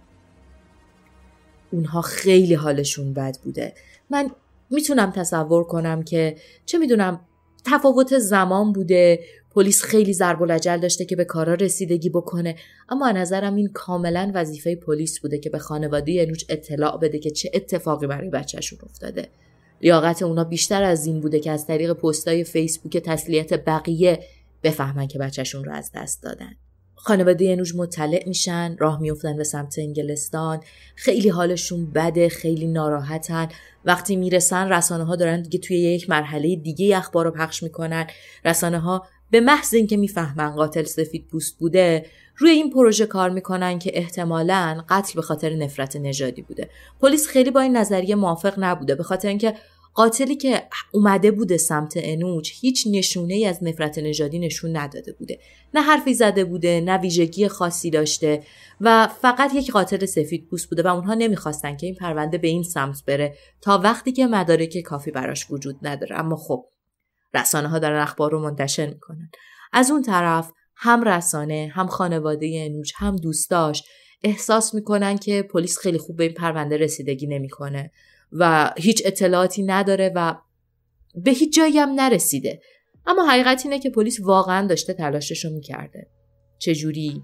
اونها 1.70 2.02
خیلی 2.02 2.54
حالشون 2.54 3.12
بد 3.12 3.38
بوده. 3.44 3.74
من 4.10 4.30
می‌تونم 4.70 5.10
تصور 5.10 5.64
کنم 5.64 6.02
که 6.02 6.36
چه 6.66 6.78
می‌دونم 6.78 7.20
تفاوت 7.64 8.18
زمان 8.18 8.72
بوده. 8.72 9.20
پلیس 9.50 9.82
خیلی 9.82 10.12
ضرب 10.12 10.42
العجل 10.42 10.80
داشته 10.80 11.04
که 11.04 11.16
به 11.16 11.24
کارا 11.24 11.54
رسیدگی 11.54 12.08
بکنه. 12.08 12.56
اما 12.88 13.10
نظرم 13.10 13.54
این 13.54 13.68
کاملا 13.68 14.30
وظیفه 14.34 14.76
پلیس 14.76 15.20
بوده 15.20 15.38
که 15.38 15.50
به 15.50 15.58
خانواده 15.58 16.26
نوچ 16.26 16.44
اطلاع 16.48 16.98
بده 16.98 17.18
که 17.18 17.30
چه 17.30 17.50
اتفاقی 17.54 18.06
برای 18.06 18.30
بچهشون 18.30 18.78
افتاده. 18.82 19.28
لیاقت 19.82 20.22
اونا 20.22 20.44
بیشتر 20.44 20.82
از 20.82 21.06
این 21.06 21.20
بوده 21.20 21.40
که 21.40 21.50
از 21.50 21.66
طریق 21.66 21.92
پستای 21.92 22.44
فیسبوک 22.44 22.96
تسلیت 22.96 23.64
بقیه 23.64 24.20
بفهمن 24.62 25.06
که 25.06 25.18
بچهشون 25.18 25.64
رو 25.64 25.72
از 25.72 25.90
دست 25.94 26.22
دادن. 26.22 26.56
خانواده 27.02 27.44
ینوش 27.44 27.74
مطلع 27.74 28.24
میشن 28.26 28.76
راه 28.78 29.00
میفتن 29.00 29.36
به 29.36 29.44
سمت 29.44 29.78
انگلستان. 29.78 30.60
خیلی 30.94 31.28
حالشون 31.28 31.90
بده 31.90 32.28
خیلی 32.28 32.66
ناراحتن. 32.66 33.48
وقتی 33.84 34.16
می‌رسن 34.16 34.72
رسانه 34.72 35.04
ها 35.04 35.16
دارن 35.16 35.42
دیگه 35.42 35.58
توی 35.58 35.76
یک 35.76 36.10
مرحله 36.10 36.56
دیگه 36.56 36.96
اخبار 36.96 37.24
رو 37.24 37.30
پخش 37.30 37.62
می‌کنن. 37.62 38.06
رسانه 38.44 38.78
ها 38.78 39.06
به 39.30 39.40
محض 39.40 39.74
اینکه 39.74 39.96
می‌فهمن 39.96 40.50
قاتل 40.50 40.84
سفید 40.84 41.26
پوست 41.30 41.58
بوده 41.58 42.06
روی 42.36 42.50
این 42.50 42.70
پروژه 42.70 43.06
کار 43.06 43.30
می‌کنن 43.30 43.78
که 43.78 43.90
احتمالا 43.94 44.84
قتل 44.88 45.12
به 45.14 45.22
خاطر 45.22 45.54
نفرت 45.54 45.96
نژادی 45.96 46.42
بوده. 46.42 46.68
پلیس 47.00 47.26
خیلی 47.28 47.50
با 47.50 47.60
این 47.60 47.76
نظریه 47.76 48.14
موافق 48.14 48.54
نبوده 48.58 48.94
به 48.94 49.02
خاطر 49.02 49.28
اینکه 49.28 49.54
قاتلی 49.94 50.36
که 50.36 50.62
اومده 50.92 51.30
بوده 51.30 51.56
سمت 51.56 51.92
انوج 51.96 52.52
هیچ 52.54 52.86
نشونه 52.90 53.34
ای 53.34 53.46
از 53.46 53.64
نفرت 53.64 53.98
نژادی 53.98 54.38
نشون 54.38 54.76
نداده 54.76 55.12
بوده. 55.12 55.38
نه 55.74 55.82
حرفی 55.82 56.14
زده 56.14 56.44
بوده 56.44 56.80
نه 56.80 56.96
ویژگی 56.96 57.48
خاصی 57.48 57.90
داشته 57.90 58.42
و 58.80 59.08
فقط 59.22 59.54
یک 59.54 59.70
قاتل 59.70 60.06
سفید 60.06 60.46
پوست 60.50 60.70
بوده 60.70 60.82
و 60.82 60.86
اونها 60.86 61.14
نمی‌خواستن 61.14 61.76
که 61.76 61.86
این 61.86 61.94
پرونده 61.94 62.38
به 62.38 62.48
این 62.48 62.62
سمت 62.62 63.04
بره 63.06 63.34
تا 63.60 63.78
وقتی 63.78 64.12
که 64.12 64.26
مدارک 64.26 64.80
کافی 64.80 65.10
براش 65.10 65.50
وجود 65.50 65.76
نداره. 65.82 66.16
اما 66.18 66.36
خب 66.36 66.64
رسانه 67.34 67.68
ها 67.68 67.78
دارن 67.78 68.02
اخبار 68.02 68.30
رو 68.30 68.40
منتشر 68.40 68.86
می‌کنن. 68.86 69.30
از 69.72 69.90
اون 69.90 70.02
طرف 70.02 70.52
هم 70.76 71.02
رسانه 71.02 71.70
هم 71.74 71.86
خانواده 71.86 72.50
انوج 72.54 72.92
هم 72.96 73.16
دوستاش 73.16 73.82
احساس 74.24 74.74
می‌کنن 74.74 75.18
که 75.18 75.42
پلیس 75.42 75.78
خیلی 75.78 75.98
خوب 75.98 76.16
به 76.16 76.24
این 76.24 76.34
پرونده 76.34 76.76
رسیدگی 76.76 77.26
نمی‌کنه. 77.26 77.90
و 78.32 78.72
هیچ 78.76 79.02
اطلاعاتی 79.04 79.62
نداره 79.62 80.12
و 80.14 80.34
به 81.14 81.30
هیچ 81.30 81.56
جایی 81.56 81.78
هم 81.78 81.88
نرسیده. 81.88 82.60
اما 83.06 83.30
حقیقت 83.30 83.60
اینه 83.64 83.78
که 83.78 83.90
پلیس 83.90 84.20
واقعا 84.20 84.66
داشته 84.66 84.92
تلاشش 84.92 85.44
رو 85.44 85.50
می‌کرده. 85.50 86.06
چجوری؟ 86.58 87.22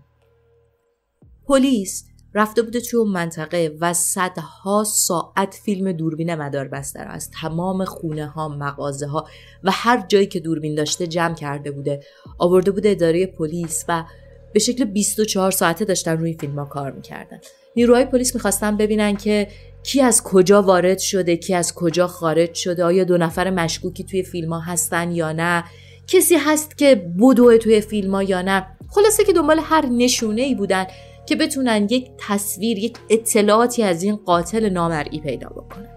پلیس 1.46 2.04
رفته 2.34 2.62
بوده 2.62 2.80
توی 2.80 3.00
اون 3.00 3.08
منطقه 3.08 3.76
و 3.80 3.92
صدها 3.92 4.84
ساعت 4.84 5.54
فیلم 5.64 5.92
دوربین 5.92 6.34
مدار 6.34 6.68
بستر 6.68 7.08
از 7.08 7.30
تمام 7.30 7.84
خونه 7.84 8.26
ها 8.26 8.48
مغازه 8.48 9.06
ها 9.06 9.26
و 9.64 9.70
هر 9.72 10.06
جایی 10.08 10.26
که 10.26 10.40
دوربین 10.40 10.74
داشته 10.74 11.06
جمع 11.06 11.34
کرده 11.34 11.70
بوده. 11.70 12.00
آورده 12.38 12.70
بوده 12.70 12.88
اداره 12.90 13.26
پلیس 13.26 13.84
و 13.88 14.04
به 14.52 14.60
شکل 14.60 14.84
24 14.84 15.50
ساعته 15.50 15.84
داشتن 15.84 16.18
روی 16.18 16.36
فیلم 16.40 16.58
ها 16.58 16.64
کار 16.64 16.92
می‌کردن. 16.92 17.40
نیروهای 17.76 18.04
پلیس 18.04 18.34
می‌خواستن 18.34 18.76
ببینن 18.76 19.16
که 19.16 19.48
کی 19.86 20.00
از 20.00 20.22
کجا 20.22 20.62
وارد 20.62 20.98
شده 20.98 21.36
کی 21.36 21.54
از 21.54 21.74
کجا 21.74 22.06
خارج 22.06 22.54
شده 22.54 22.84
آیا 22.84 23.04
دو 23.04 23.18
نفر 23.18 23.50
مشکوکی 23.50 24.04
توی 24.04 24.22
فیلم 24.22 24.52
ها 24.52 24.60
هستن 24.60 25.12
یا 25.12 25.32
نه؟ 25.32 25.64
کسی 26.06 26.34
هست 26.34 26.78
که 26.78 26.94
بدوه 26.94 27.58
توی 27.58 27.80
فیلم 27.80 28.14
ها 28.14 28.22
یا 28.22 28.42
نه؟ 28.42 28.66
خلاصه 28.90 29.24
که 29.24 29.32
دنبال 29.32 29.58
هر 29.62 29.86
نشونه 29.86 30.42
ای 30.42 30.54
بودن 30.54 30.86
که 31.26 31.36
بتونن 31.36 31.86
یک 31.90 32.10
تصویر 32.18 32.78
یک 32.78 32.98
اطلاعاتی 33.10 33.82
از 33.82 34.02
این 34.02 34.16
قاتل 34.16 34.68
نامرئی 34.68 35.20
پیدا 35.20 35.48
بکنن. 35.48 35.88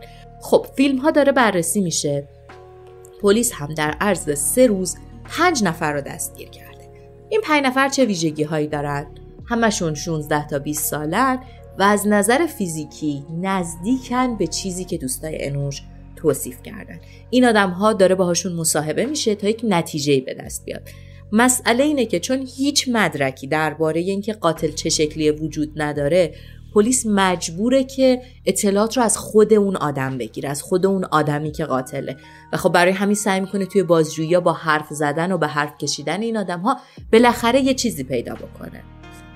خب 0.41 0.65
فیلم 0.75 0.97
ها 0.97 1.11
داره 1.11 1.31
بررسی 1.31 1.81
میشه. 1.81 2.27
پلیس 3.21 3.51
هم 3.53 3.73
در 3.73 3.91
عرض 4.01 4.39
سه 4.39 4.67
روز 4.67 4.97
پنج 5.23 5.63
نفر 5.63 5.93
رو 5.93 6.01
دستگیر 6.01 6.49
کرده. 6.49 6.89
این 7.29 7.41
پنج 7.41 7.65
نفر 7.65 7.89
چه 7.89 8.05
ویژگی 8.05 8.43
هایی 8.43 8.67
دارن؟ 8.67 9.07
همشون 9.45 9.93
16 9.93 10.47
تا 10.47 10.59
20 10.59 10.85
سالن. 10.85 11.39
و 11.79 11.83
از 11.83 12.07
نظر 12.07 12.45
فیزیکی 12.45 13.23
نزدیکن 13.41 14.37
به 14.37 14.47
چیزی 14.47 14.85
که 14.85 14.97
دوستای 14.97 15.45
انوش 15.45 15.81
توصیف 16.15 16.63
کردن. 16.63 16.99
این 17.29 17.45
آدم 17.45 17.69
ها 17.69 17.93
داره 17.93 18.15
باهاشون 18.15 18.53
مصاحبه 18.53 19.05
میشه 19.05 19.35
تا 19.35 19.47
یک 19.47 19.61
نتیجه 19.63 20.21
به 20.21 20.33
دست 20.33 20.65
بیاد. 20.65 20.81
مسئله 21.31 21.83
اینه 21.83 22.05
که 22.05 22.19
چون 22.19 22.47
هیچ 22.57 22.89
مدرکی 22.91 23.47
درباره 23.47 24.01
اینکه 24.01 24.33
قاتل 24.33 24.71
چه 24.71 24.89
شکلی 24.89 25.31
وجود 25.31 25.81
نداره 25.81 26.35
پلیس 26.73 27.05
مجبوره 27.05 27.83
که 27.83 28.21
اطلاعات 28.45 28.97
رو 28.97 29.03
از 29.03 29.17
خود 29.17 29.53
اون 29.53 29.75
آدم 29.75 30.17
بگیره 30.17 30.49
از 30.49 30.61
خود 30.61 30.85
اون 30.85 31.05
آدمی 31.05 31.51
که 31.51 31.65
قاتله. 31.65 32.17
و 32.53 32.57
خب 32.57 32.69
برای 32.69 32.91
همین 32.91 33.15
سعی 33.15 33.39
می‌کنه 33.39 33.65
توی 33.65 33.83
بازجویی 33.83 34.39
با 34.39 34.53
حرف 34.53 34.87
زدن 34.89 35.31
و 35.31 35.37
به 35.37 35.47
حرف 35.47 35.77
کشیدن 35.77 36.21
این 36.21 36.37
آدم 36.37 36.59
ها 36.59 36.77
بالاخره 37.13 37.61
یه 37.61 37.73
چیزی 37.73 38.03
پیدا 38.03 38.35
بکنه. 38.35 38.83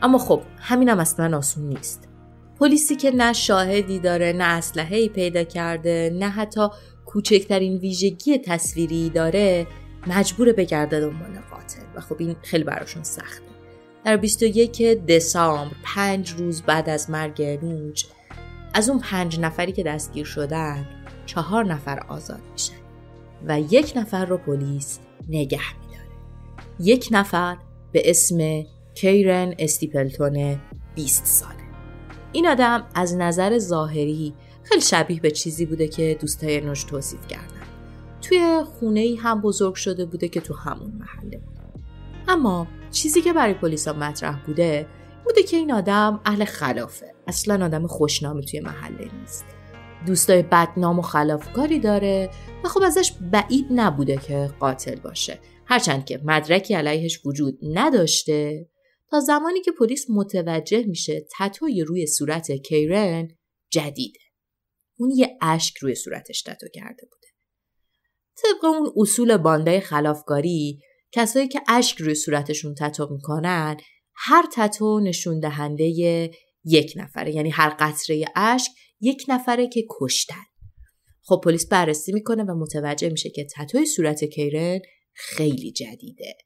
اما 0.01 0.17
خب 0.17 0.41
همینم 0.57 0.99
اصلا 0.99 1.37
آسون 1.37 1.69
نیست. 1.69 2.12
پلیسی 2.59 2.95
که 2.95 3.11
نه 3.11 3.33
شاهدی 3.33 3.99
داره 3.99 4.33
نه 4.33 4.43
اسلحه 4.43 4.97
ای 4.97 5.09
پیدا 5.09 5.43
کرده 5.43 6.15
نه 6.19 6.29
حتی 6.29 6.67
کوچکترین 7.05 7.77
ویژگی 7.77 8.37
تصویری 8.37 9.09
داره 9.09 9.67
مجبور 10.07 10.51
بگرده 10.51 10.99
دنبال 10.99 11.39
قاتل. 11.51 11.81
و 11.95 12.01
خب 12.01 12.15
این 12.19 12.35
خیلی 12.41 12.63
براشون 12.63 13.03
سخته. 13.03 13.43
در 14.05 14.17
21 14.17 14.81
دسامبر 14.81 15.75
پنج 15.83 16.31
روز 16.31 16.61
بعد 16.61 16.89
از 16.89 17.09
مرگ 17.09 17.41
نوج 17.41 18.05
از 18.73 18.89
اون 18.89 18.99
پنج 18.99 19.39
نفری 19.39 19.71
که 19.71 19.83
دستگیر 19.83 20.25
شدن 20.25 20.87
چهار 21.25 21.65
نفر 21.65 21.99
آزاد 22.07 22.41
میشن. 22.51 22.73
و 23.47 23.59
یک 23.59 23.93
نفر 23.95 24.25
رو 24.25 24.37
پلیس 24.37 24.99
نگه 25.29 25.79
میداره. 25.81 26.09
یک 26.79 27.07
نفر 27.11 27.57
به 27.91 28.09
اسم 28.09 28.63
کیرن 28.95 29.55
استیپلتون 29.59 30.59
20 30.95 31.25
ساله. 31.25 31.62
این 32.33 32.47
آدم 32.47 32.87
از 32.95 33.15
نظر 33.15 33.57
ظاهری 33.57 34.33
خیلی 34.63 34.81
شبیه 34.81 35.19
به 35.19 35.31
چیزی 35.31 35.65
بوده 35.65 35.87
که 35.87 36.17
دوستای 36.21 36.61
نوش 36.61 36.83
توصیف 36.83 37.27
کردن. 37.27 37.67
توی 38.21 38.63
خونه 38.79 38.99
ای 38.99 39.15
هم 39.15 39.41
بزرگ 39.41 39.75
شده 39.75 40.05
بوده 40.05 40.27
که 40.27 40.41
تو 40.41 40.53
همون 40.53 40.91
محله. 40.91 41.37
بوده 41.37 41.63
اما 42.27 42.67
چیزی 42.91 43.21
که 43.21 43.33
برای 43.33 43.53
پلیسا 43.53 43.93
مطرح 43.93 44.45
بوده 44.45 44.87
بوده 45.25 45.43
که 45.43 45.57
این 45.57 45.71
آدم 45.71 46.19
اهل 46.25 46.45
خلافه. 46.45 47.13
اصلا 47.27 47.65
آدم 47.65 47.87
خوشنامی 47.87 48.45
توی 48.45 48.59
محله 48.59 49.09
نیست. 49.19 49.45
دوستای 50.05 50.43
بدنام 50.43 50.99
و 50.99 51.01
خلافکاری 51.01 51.79
داره 51.79 52.29
و 52.63 52.67
خب 52.67 52.81
ازش 52.83 53.11
بعید 53.31 53.65
نبوده 53.71 54.17
که 54.17 54.49
قاتل 54.59 54.95
باشه. 54.95 55.39
هرچند 55.65 56.05
که 56.05 56.21
مدرکی 56.23 56.73
علیهش 56.73 57.25
وجود 57.25 57.59
نداشته 57.73 58.67
تا 59.13 59.19
زمانی 59.19 59.61
که 59.61 59.71
پلیس 59.71 60.05
متوجه 60.09 60.83
میشه 60.83 61.25
تتوی 61.39 61.83
روی 61.83 62.07
صورت 62.07 62.51
کیرن 62.51 63.27
جدیده. 63.71 64.19
اون 64.99 65.11
یه 65.15 65.37
اشک 65.41 65.77
روی 65.77 65.95
صورتش 65.95 66.41
تتو 66.41 66.67
کرده 66.73 67.07
بوده. 67.11 67.27
طبق 68.35 68.65
اون 68.65 68.91
اصول 68.95 69.37
بانده 69.37 69.79
خلافکاری 69.79 70.79
کسایی 71.11 71.47
که 71.47 71.61
اشک 71.67 71.97
روی 71.97 72.15
صورتشون 72.15 72.75
تتو 72.75 73.07
می‌کنن 73.11 73.77
هر 74.15 74.45
تتو 74.53 74.99
نشون 74.99 75.39
دهنده 75.39 75.85
یک 76.65 76.93
نفره 76.95 77.35
یعنی 77.35 77.49
هر 77.49 77.75
قطره 77.79 78.25
اشک 78.35 78.71
یک 79.01 79.25
نفره 79.27 79.67
که 79.67 79.85
کشتن. 79.99 80.45
خب 81.21 81.41
پلیس 81.43 81.67
بررسی 81.67 82.11
می‌کنه 82.11 82.43
و 82.43 82.55
متوجه 82.55 83.09
میشه 83.09 83.29
که 83.29 83.47
تتوی 83.55 83.85
صورت 83.85 84.23
کیرن 84.23 84.79
خیلی 85.13 85.71
جدیده 85.71 86.37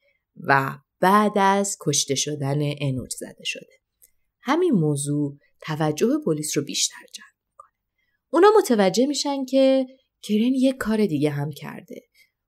و 0.47 0.77
بعد 0.99 1.31
از 1.35 1.77
کشته 1.81 2.15
شدن 2.15 2.59
انوج 2.81 3.11
زده 3.13 3.43
شده. 3.43 3.73
همین 4.41 4.71
موضوع 4.71 5.37
توجه 5.61 6.19
پلیس 6.25 6.57
رو 6.57 6.63
بیشتر 6.63 7.05
جلب 7.13 7.35
می‌کنه. 7.51 7.71
اونا 8.29 8.47
متوجه 8.57 9.05
میشن 9.05 9.45
که 9.45 9.85
کیرن 10.21 10.53
یک 10.53 10.77
کار 10.77 11.05
دیگه 11.05 11.29
هم 11.29 11.51
کرده. 11.51 12.01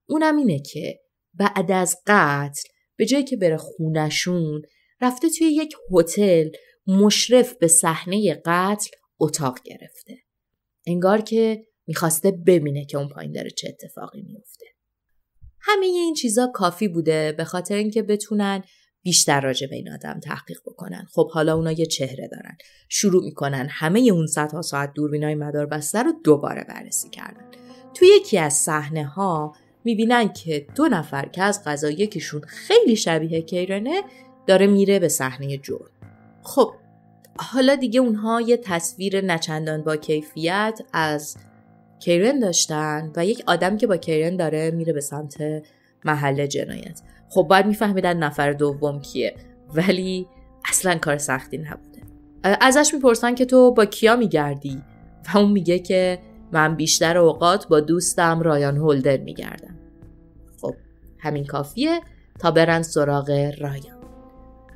اونم 0.09 0.37
اینه 0.37 0.59
که 0.59 0.99
بعد 1.33 1.71
از 1.71 1.97
قتل 2.07 2.69
به 2.95 3.05
جایی 3.05 3.23
که 3.23 3.37
بره 3.37 3.57
خونشون 3.57 4.61
رفته 5.01 5.29
توی 5.29 5.47
یک 5.47 5.75
هتل 5.91 6.49
مشرف 6.87 7.53
به 7.57 7.67
صحنه 7.67 8.41
قتل 8.45 8.89
اتاق 9.19 9.59
گرفته. 9.63 10.17
انگار 10.87 11.21
که 11.21 11.65
می‌خواسته 11.87 12.31
ببینه 12.31 12.85
که 12.85 12.97
اون 12.97 13.09
پایین 13.09 13.31
داره 13.31 13.49
چه 13.49 13.67
اتفاقی 13.69 14.21
میفته 14.21 14.65
همه 15.61 15.85
این 15.85 16.13
چیزا 16.13 16.47
کافی 16.47 16.87
بوده 16.87 17.31
به 17.31 17.43
خاطر 17.43 17.75
اینکه 17.75 18.01
بتونن 18.01 18.63
بیشتر 19.03 19.41
راجع 19.41 19.67
به 19.67 19.75
این 19.75 19.91
آدم 19.91 20.19
تحقیق 20.19 20.59
بکنن. 20.65 21.07
خب 21.11 21.31
حالا 21.31 21.55
اونا 21.55 21.71
یه 21.71 21.85
چهره 21.85 22.27
دارن. 22.27 22.57
شروع 22.89 23.23
می‌کنن 23.23 23.67
همه 23.71 23.99
اون 23.99 24.27
صدها 24.27 24.61
ساعت 24.61 24.93
دوربینای 24.93 25.35
مدار 25.35 25.65
بسته 25.65 26.03
رو 26.03 26.13
دوباره 26.23 26.63
بررسی 26.69 27.09
کردن. 27.09 27.45
توی 27.93 28.07
یکی 28.07 28.37
از 28.37 28.53
صحنه 28.53 29.05
ها 29.05 29.55
می‌بینن 29.83 30.33
که 30.33 30.67
دو 30.75 30.87
نفر 30.87 31.25
که 31.25 31.43
از 31.43 31.63
غذا 31.65 31.89
یکیشون 31.89 32.41
خیلی 32.41 32.95
شبیه 32.95 33.41
کیرنه 33.41 34.01
داره 34.47 34.67
میره 34.67 34.99
به 34.99 35.07
صحنه 35.07 35.57
جرم. 35.57 35.91
خب 36.43 36.73
حالا 37.37 37.75
دیگه 37.75 37.99
اونها 37.99 38.41
یه 38.41 38.57
تصویر 38.57 39.21
نچندان 39.21 39.83
با 39.83 39.95
کیفیت 39.95 40.79
از 40.93 41.37
کیرن 41.99 42.39
داشتن 42.39 43.11
و 43.15 43.25
یک 43.25 43.43
آدم 43.47 43.77
که 43.77 43.87
با 43.87 43.97
کیرن 43.97 44.37
داره 44.37 44.71
میره 44.71 44.93
به 44.93 45.01
سمت 45.01 45.37
محل 46.05 46.45
جنایت. 46.45 47.01
خب 47.29 47.43
باید 47.49 47.65
میفهمیدن 47.65 48.17
نفر 48.17 48.53
دوم 48.53 49.01
کیه 49.01 49.35
ولی 49.73 50.27
اصلا 50.69 50.95
کار 50.95 51.17
سختی 51.17 51.57
نبوده. 51.57 52.01
ازش 52.43 52.93
می‌پرسن 52.93 53.35
که 53.35 53.45
تو 53.45 53.73
با 53.73 53.85
کیا 53.85 54.15
میگردی؟ 54.15 54.81
و 55.33 55.37
اون 55.37 55.51
میگه 55.51 55.79
که 55.79 56.19
من 56.51 56.75
بیشتر 56.75 57.17
اوقات 57.17 57.67
با 57.67 57.79
دوستم 57.79 58.41
رایان 58.41 58.77
هولدر 58.77 59.17
میگردم. 59.17 59.75
خب 60.61 60.75
همین 61.19 61.45
کافیه 61.45 61.99
تا 62.39 62.51
برن 62.51 62.81
سراغ 62.81 63.29
رایان. 63.59 63.97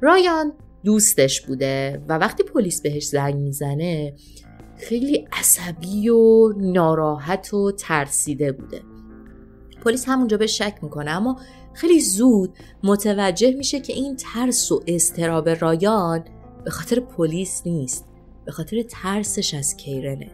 رایان 0.02 0.54
دوستش 0.84 1.42
بوده 1.42 2.02
و 2.08 2.18
وقتی 2.18 2.44
پلیس 2.44 2.82
بهش 2.82 3.06
زنگ 3.06 3.36
می‌زنه 3.36 4.14
خیلی 4.88 5.28
عصبی 5.32 6.10
و 6.10 6.54
ناراحت 6.58 7.54
و 7.54 7.72
ترسیده 7.72 8.52
بوده. 8.52 8.82
پلیس 9.86 10.06
همونجا 10.08 10.38
به 10.38 10.48
شک 10.48 10.78
می‌کنه 10.82 11.12
اما 11.12 11.40
خیلی 11.74 12.02
زود 12.02 12.58
متوجه 12.84 13.52
میشه 13.52 13.80
که 13.80 13.94
این 13.94 14.16
ترس 14.16 14.72
و 14.72 14.84
استراب 14.88 15.50
رایان 15.50 16.26
به 16.66 16.72
خاطر 16.72 17.00
پلیس 17.00 17.62
نیست 17.66 18.06
به 18.46 18.52
خاطر 18.52 18.82
ترسش 18.82 19.54
از 19.54 19.78
کیرنه. 19.78 20.32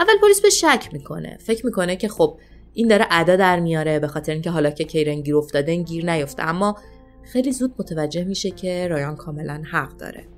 اول 0.00 0.14
پلیس 0.22 0.40
به 0.40 0.50
شک 0.50 0.88
می‌کنه 0.92 1.38
فکر 1.40 1.66
می‌کنه 1.66 1.96
که 1.96 2.08
خب 2.08 2.38
این 2.72 2.88
داره 2.88 3.06
ادا 3.10 3.36
در 3.36 3.60
میاره 3.60 3.98
به 3.98 4.06
خاطر 4.06 4.32
اینکه 4.32 4.50
حالا 4.50 4.70
که 4.70 4.84
کیرن 4.84 5.20
گیر 5.20 5.36
افتاده 5.36 5.76
گیر 5.76 6.10
نیفته. 6.10 6.42
اما 6.42 6.76
خیلی 7.22 7.52
زود 7.52 7.74
متوجه 7.78 8.24
میشه 8.24 8.50
که 8.50 8.88
رایان 8.88 9.16
کاملا 9.16 9.62
حق 9.70 9.96
داره. 9.96 10.33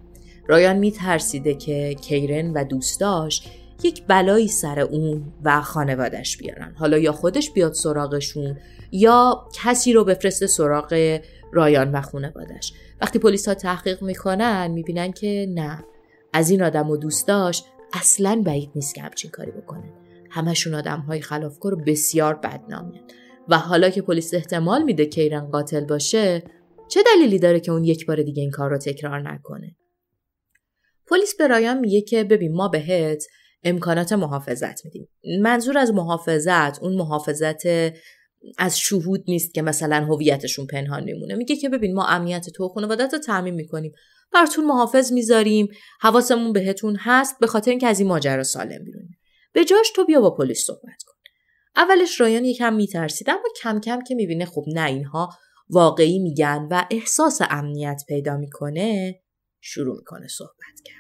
رایان 0.49 0.77
میترسیده 0.77 1.55
که 1.55 1.95
کیرن 1.95 2.53
و 2.53 2.65
دوستاش 2.65 3.43
یک 3.83 4.03
بلایی 4.07 4.49
سر 4.49 4.81
اون 4.81 5.33
و 5.45 5.61
خانوادش 5.61 6.37
بیارن. 6.37 6.75
حالا 6.79 6.99
یا 6.99 7.13
خودش 7.13 7.51
بیاد 7.51 7.73
سراغشون 7.73 8.57
یا 8.93 9.49
کسی 9.55 9.93
رو 9.93 10.05
بفرسته 10.05 10.47
سراغ 10.47 11.21
رایان 11.53 11.93
و 11.93 12.01
خانوادش 12.01 12.73
وقتی 13.01 13.19
پلیس 13.19 13.49
ها 13.49 13.55
تحقیق 13.55 14.03
می‌کنن 14.03 14.69
می‌بینن 14.71 15.13
که 15.13 15.47
نه 15.55 15.85
از 16.33 16.51
این 16.51 16.63
آدم 16.63 16.91
و 16.91 16.97
دوستاش 16.97 17.65
اصلا 17.93 18.43
بعید 18.47 18.71
نیست 18.75 18.95
که 18.95 19.03
همچین 19.03 19.31
کاری 19.31 19.51
بکنن. 19.51 19.93
همشون 20.31 20.75
آدم 20.75 21.01
های 21.01 21.21
خلافکار 21.21 21.75
بسیار 21.75 22.35
بدنامیان. 22.35 23.05
و 23.49 23.59
حالا 23.59 23.91
که 23.91 24.03
پلیس 24.03 24.35
احتمال 24.35 24.83
میده 24.83 25.07
کیرن 25.07 25.51
قاتل 25.51 25.85
باشه 25.85 26.43
چه 26.89 27.01
دلیلی 27.07 27.39
داره 27.39 27.61
که 27.61 27.73
اون 27.73 27.85
یک 27.85 28.07
بار 28.07 28.23
دیگه 28.23 28.43
این 28.43 28.51
کار 28.51 28.71
رو 28.71 28.79
تکرار 28.79 29.21
نکنه؟ 29.21 29.77
پلیس 31.09 31.37
به 31.37 31.47
رایان 31.47 31.79
میگه 31.79 32.01
که 32.01 32.25
ببین 32.25 32.53
ما 32.53 32.69
بهت 32.69 33.25
امکانات 33.65 34.13
محافظت 34.13 34.85
میدیم. 34.85 35.09
منظور 35.41 35.79
از 35.79 35.93
محافظت 35.95 36.83
اون 36.83 36.95
محافظت 36.95 37.67
از 38.59 38.79
شهود 38.79 39.25
نیست 39.29 39.55
که 39.55 39.63
مثلا 39.63 40.05
هویتشون 40.05 40.67
پنهان 40.67 41.05
میمونه 41.05 41.35
میگه 41.35 41.57
که 41.57 41.69
ببین 41.69 41.95
ما 41.95 42.07
امنیت 42.07 42.51
تو 42.51 42.69
خانوادت 42.69 43.13
رو 43.13 43.19
تعمین 43.19 43.55
می‌کنیم. 43.55 43.93
براتون 44.33 44.65
محافظ 44.65 45.13
می‌ذاریم. 45.13 45.69
حواسمون 46.01 46.53
بهتون 46.53 46.97
هست 47.01 47.37
به 47.41 47.47
خاطر 47.47 47.71
اینکه 47.71 47.87
از 47.87 48.01
این 48.01 48.09
ماجرا 48.09 48.43
سالم 48.43 48.85
بیرونیم 48.85 49.19
به 49.53 49.65
جاش 49.65 49.91
تو 49.95 50.05
بیا 50.05 50.21
با 50.21 50.31
پلیس 50.31 50.65
صحبت 50.67 51.03
کن. 51.07 51.15
اولش 51.77 52.21
رایان 52.21 52.45
یکم 52.45 52.75
میترسید 52.75 53.31
اما 53.31 53.43
کم 53.63 53.81
کم 53.81 54.01
که 54.03 54.15
می‌بینه 54.15 54.45
خب 54.45 54.65
نه 54.69 54.85
اینها 54.85 55.29
واقعی 55.71 56.19
میگن 56.19 56.69
و 56.71 56.85
احساس 56.91 57.41
امنیت 57.51 58.03
پیدا 58.09 58.37
می‌کنه. 58.37 59.21
شروع 59.67 59.97
می‌کنه 59.97 60.29
صحبت 60.29 60.81
کردن. 60.85 60.97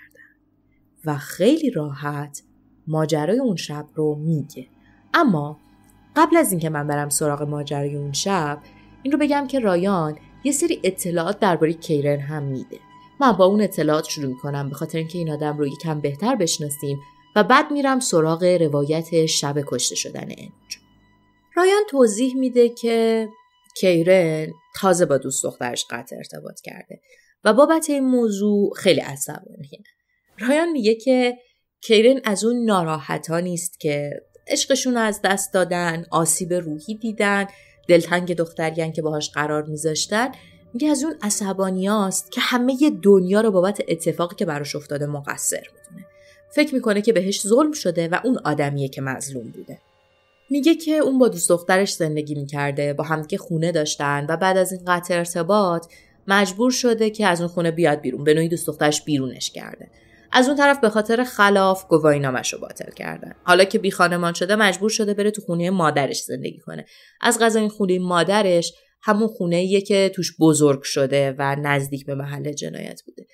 و 1.05 1.19
خیلی 1.19 1.71
راحت 1.71 2.43
ماجرای 2.87 3.39
اون 3.39 3.57
شب 3.57 3.87
رو 3.95 4.15
میگه. 4.15 4.69
اما 5.15 5.61
قبل 6.17 6.37
از 6.37 6.53
اینکه 6.53 6.71
من 6.71 6.87
برم 6.87 7.09
سراغ 7.09 7.43
ماجرای 7.43 7.97
اون 7.97 8.13
شب 8.13 8.63
این 9.03 9.13
رو 9.13 9.19
بگم 9.19 9.47
که 9.47 9.59
رایان 9.59 10.19
یه 10.45 10.53
سری 10.53 10.81
اطلاعات 10.85 11.41
درباره 11.41 11.73
کیرن 11.73 12.21
هم 12.21 12.43
میده. 12.43 12.79
من 13.21 13.33
با 13.33 13.45
اون 13.45 13.61
اطلاعات 13.61 14.05
شروع 14.05 14.29
می‌کنم 14.29 14.69
به 14.69 14.75
خاطر 14.75 14.99
اینکه 14.99 15.19
این 15.19 15.31
آدم 15.31 15.59
رو 15.59 15.67
یکم 15.67 16.01
بهتر 16.01 16.37
بشناسیم 16.37 16.99
و 17.37 17.45
بعد 17.45 17.71
میرم 17.71 18.01
سراغ 18.01 18.45
روایت 18.45 19.27
شب 19.27 19.55
کشته 19.67 19.95
شدن 19.95 20.29
انج. 20.31 20.79
رایان 21.57 21.83
توضیح 21.91 22.37
میده 22.37 22.69
که 22.69 23.29
کیرن 23.77 24.53
تازه 24.75 25.07
با 25.07 25.19
دوست 25.19 25.45
دخترش 25.45 25.87
قطع 25.91 26.17
ارتباط 26.17 26.61
کرده. 26.61 27.01
و 27.47 27.53
بابت 27.53 27.91
این 27.91 28.05
موضوع 28.05 28.75
خیلی 28.77 29.01
عصبانیه. 29.01 29.83
رایان 30.39 30.73
میگه 30.73 30.95
که 30.95 31.37
کیرن 31.81 32.21
از 32.25 32.45
اون 32.45 32.65
ناراحتا 32.65 33.41
نیست 33.41 33.81
که 33.81 34.11
عشقشون 34.49 34.97
از 34.97 35.21
دست 35.25 35.53
دادن 35.53 36.07
آسیب 36.11 36.53
روحی 36.53 36.95
دیدن 36.95 37.47
دلتنگ 37.89 38.35
دختریان 38.35 38.93
که 38.93 39.03
باهاش 39.03 39.31
قرار 39.31 39.63
میذاشتن. 39.63 40.29
میگه 40.73 40.89
از 40.89 41.05
اون 41.05 41.15
عصبانیاست 41.23 42.33
که 42.33 42.41
همه 42.41 42.77
دنیا 43.03 43.41
رو 43.41 43.51
بابت 43.51 43.83
اتفاقی 43.89 44.37
که 44.37 44.45
براش 44.45 44.77
افتاده 44.77 45.07
مقصر 45.07 45.63
می‌دونه. 45.75 46.07
فکر 46.51 46.75
می‌کنه 46.75 47.03
که 47.03 47.13
بهش 47.13 47.47
ظلم 47.47 47.73
شده 47.73 48.09
و 48.09 48.21
اون 48.25 48.39
آدمیه 48.45 48.89
که 48.89 49.01
مظلوم 49.01 49.51
بوده. 49.51 49.79
میگه 50.51 50.75
که 50.75 50.93
اون 50.93 51.19
با 51.19 51.29
دوست 51.29 51.49
دخترش 51.49 51.95
زندگی 51.95 52.35
می‌کرده 52.35 52.93
با 52.93 53.05
همدیگه 53.05 53.39
خونه 53.39 53.73
داشتن 53.73 54.27
و 54.29 54.37
بعد 54.37 54.57
از 54.57 54.73
این 54.73 54.83
قطع 54.87 55.15
ارتباط 55.15 55.87
مجبور 56.29 56.71
شده 56.71 57.11
که 57.11 57.27
از 57.27 57.41
اون 57.41 57.49
خونه 57.49 57.71
بیاد 57.71 58.01
بیرون. 58.01 58.25
به 58.25 58.35
نوعی 58.35 58.49
دوست 58.49 58.67
دخترش 58.67 59.05
بیرونش 59.05 59.51
کرده. 59.51 59.91
از 60.33 60.49
اون 60.49 60.57
طرف 60.57 60.81
به 60.81 60.89
خاطر 60.89 61.25
خلاف 61.25 61.87
گواهی 61.89 62.19
نامش 62.19 62.53
رو 62.53 62.61
باطل 62.61 62.91
کردن. 62.91 63.35
حالا 63.45 63.65
که 63.65 63.79
بی 63.79 63.91
خانمان 63.91 64.33
شده 64.33 64.57
مجبور 64.57 64.91
شده 64.91 65.15
بره 65.15 65.31
تو 65.31 65.43
خونه 65.43 65.71
مادرش 65.71 66.23
زندگی 66.23 66.59
کنه. 66.59 66.85
از 67.21 67.39
غذا 67.39 67.61
این 67.61 67.69
خونه 67.69 67.99
مادرش 67.99 68.73
همون 69.03 69.29
خونه 69.29 69.57
ایه 69.57 69.81
که 69.81 70.13
توش 70.15 70.37
بزرگ 70.41 70.83
شده 70.83 71.35
و 71.39 71.57
نزدیک 71.63 72.07
به 72.07 72.15
محل 72.15 72.53
جنایت 72.53 73.03
بوده. 73.07 73.27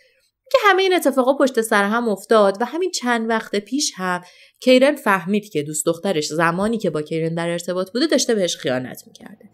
که 0.53 0.59
همه 0.67 0.83
این 0.83 0.95
اتفاقا 0.95 1.37
پشت 1.37 1.61
سر 1.61 1.85
هم 1.85 2.09
افتاد 2.09 2.57
و 2.61 2.65
همین 2.65 2.91
چند 2.91 3.29
وقت 3.29 3.57
پیش 3.57 3.93
هم 3.97 4.21
کیرن 4.61 4.95
فهمید 4.95 5.49
که 5.51 5.63
دوست 5.63 5.87
دخترش 5.87 6.27
زمانی 6.27 6.79
که 6.79 6.91
با 6.91 7.03
کیرن 7.03 7.35
در 7.35 7.49
ارتباط 7.49 7.93
بوده 7.93 8.07
داشته 8.07 8.35
بهش 8.35 8.57
خیانت 8.57 9.03
می‌کرده. 9.07 9.51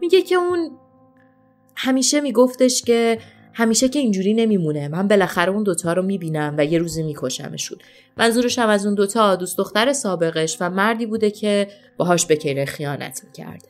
میگه 0.00 0.22
که 0.22 0.34
اون 0.34 0.78
همیشه 1.80 2.20
میگفتش 2.20 2.82
که 2.82 3.18
همیشه 3.52 3.88
که 3.88 3.98
اینجوری 3.98 4.34
نمیمونه. 4.34 4.88
من 4.88 5.08
بالاخره 5.08 5.52
اون 5.52 5.62
دوتا 5.62 5.92
رو 5.92 6.02
می‌بینم 6.02 6.54
و 6.58 6.64
یه 6.64 6.78
روزی 6.78 7.02
میکشمشون. 7.02 7.78
منظورش 8.16 8.58
هم 8.58 8.68
از 8.68 8.86
اون 8.86 8.94
دوتا 8.94 9.36
دوست 9.36 9.58
دختر 9.58 9.92
سابقش 9.92 10.56
و 10.60 10.70
مردی 10.70 11.06
بوده 11.06 11.30
که 11.30 11.68
باهاش 11.96 12.26
به 12.26 12.36
کیرن 12.36 12.64
خیانت 12.64 13.20
می‌کرده 13.24 13.68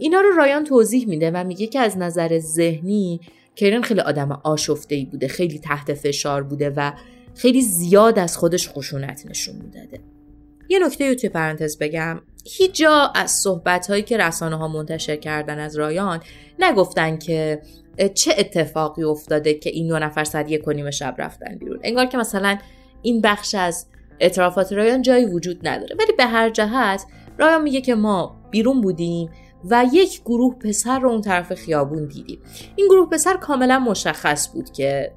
اینا 0.00 0.20
رو 0.20 0.36
رایان 0.36 0.64
توضیح 0.64 1.08
میده 1.08 1.30
و 1.30 1.44
میگه 1.44 1.66
که 1.66 1.80
از 1.80 1.98
نظر 1.98 2.38
ذهنی 2.38 3.20
کیرن 3.54 3.82
خیلی 3.82 4.00
آدم 4.00 4.32
آشفته 4.44 4.94
ای 4.94 5.04
بوده 5.04 5.28
خیلی 5.28 5.58
تحت 5.58 5.94
فشار 5.94 6.42
بوده 6.42 6.72
و 6.76 6.92
خیلی 7.34 7.62
زیاد 7.62 8.18
از 8.18 8.36
خودش 8.36 8.68
خشونت 8.68 9.26
نشون 9.26 9.56
می‌داده. 9.56 10.00
یه 10.68 10.78
نکته 10.78 11.08
رو 11.08 11.14
توی 11.14 11.28
پرانتز 11.28 11.78
بگم. 11.78 12.20
هیچ 12.44 12.74
جا 12.74 13.12
از 13.14 13.30
صحبت 13.30 13.90
هایی 13.90 14.02
که 14.02 14.16
رسانه 14.16 14.56
ها 14.56 14.68
منتشر 14.68 15.16
کردن 15.16 15.58
از 15.58 15.76
رایان 15.76 16.20
نگفتن 16.58 17.18
که 17.18 17.62
چه 18.14 18.34
اتفاقی 18.38 19.04
افتاده 19.04 19.54
که 19.54 19.70
این 19.70 19.88
دو 19.88 19.98
نفر 19.98 20.24
ساعت 20.24 20.50
یک 20.50 20.68
و 20.68 20.90
شب 20.90 21.14
رفتن 21.18 21.54
بیرون. 21.58 21.78
انگار 21.82 22.06
که 22.06 22.18
مثلا 22.18 22.58
این 23.02 23.20
بخش 23.20 23.54
از 23.54 23.86
اعترافات 24.20 24.72
رایان 24.72 25.02
جایی 25.02 25.24
وجود 25.24 25.68
نداره. 25.68 25.96
ولی 25.98 26.12
به 26.12 26.24
هر 26.24 26.50
جهت 26.50 27.06
رایان 27.38 27.62
میگه 27.62 27.80
که 27.80 27.94
ما 27.94 28.36
بیرون 28.50 28.80
بودیم 28.80 29.30
و 29.64 29.84
یک 29.92 30.22
گروه 30.22 30.58
پسر 30.58 30.98
رو 30.98 31.10
اون 31.10 31.20
طرف 31.20 31.54
خیابون 31.54 32.06
دیدیم. 32.06 32.38
این 32.76 32.86
گروه 32.86 33.08
پسر 33.08 33.36
کاملا 33.36 33.78
مشخص 33.78 34.52
بود 34.52 34.72
که 34.72 35.12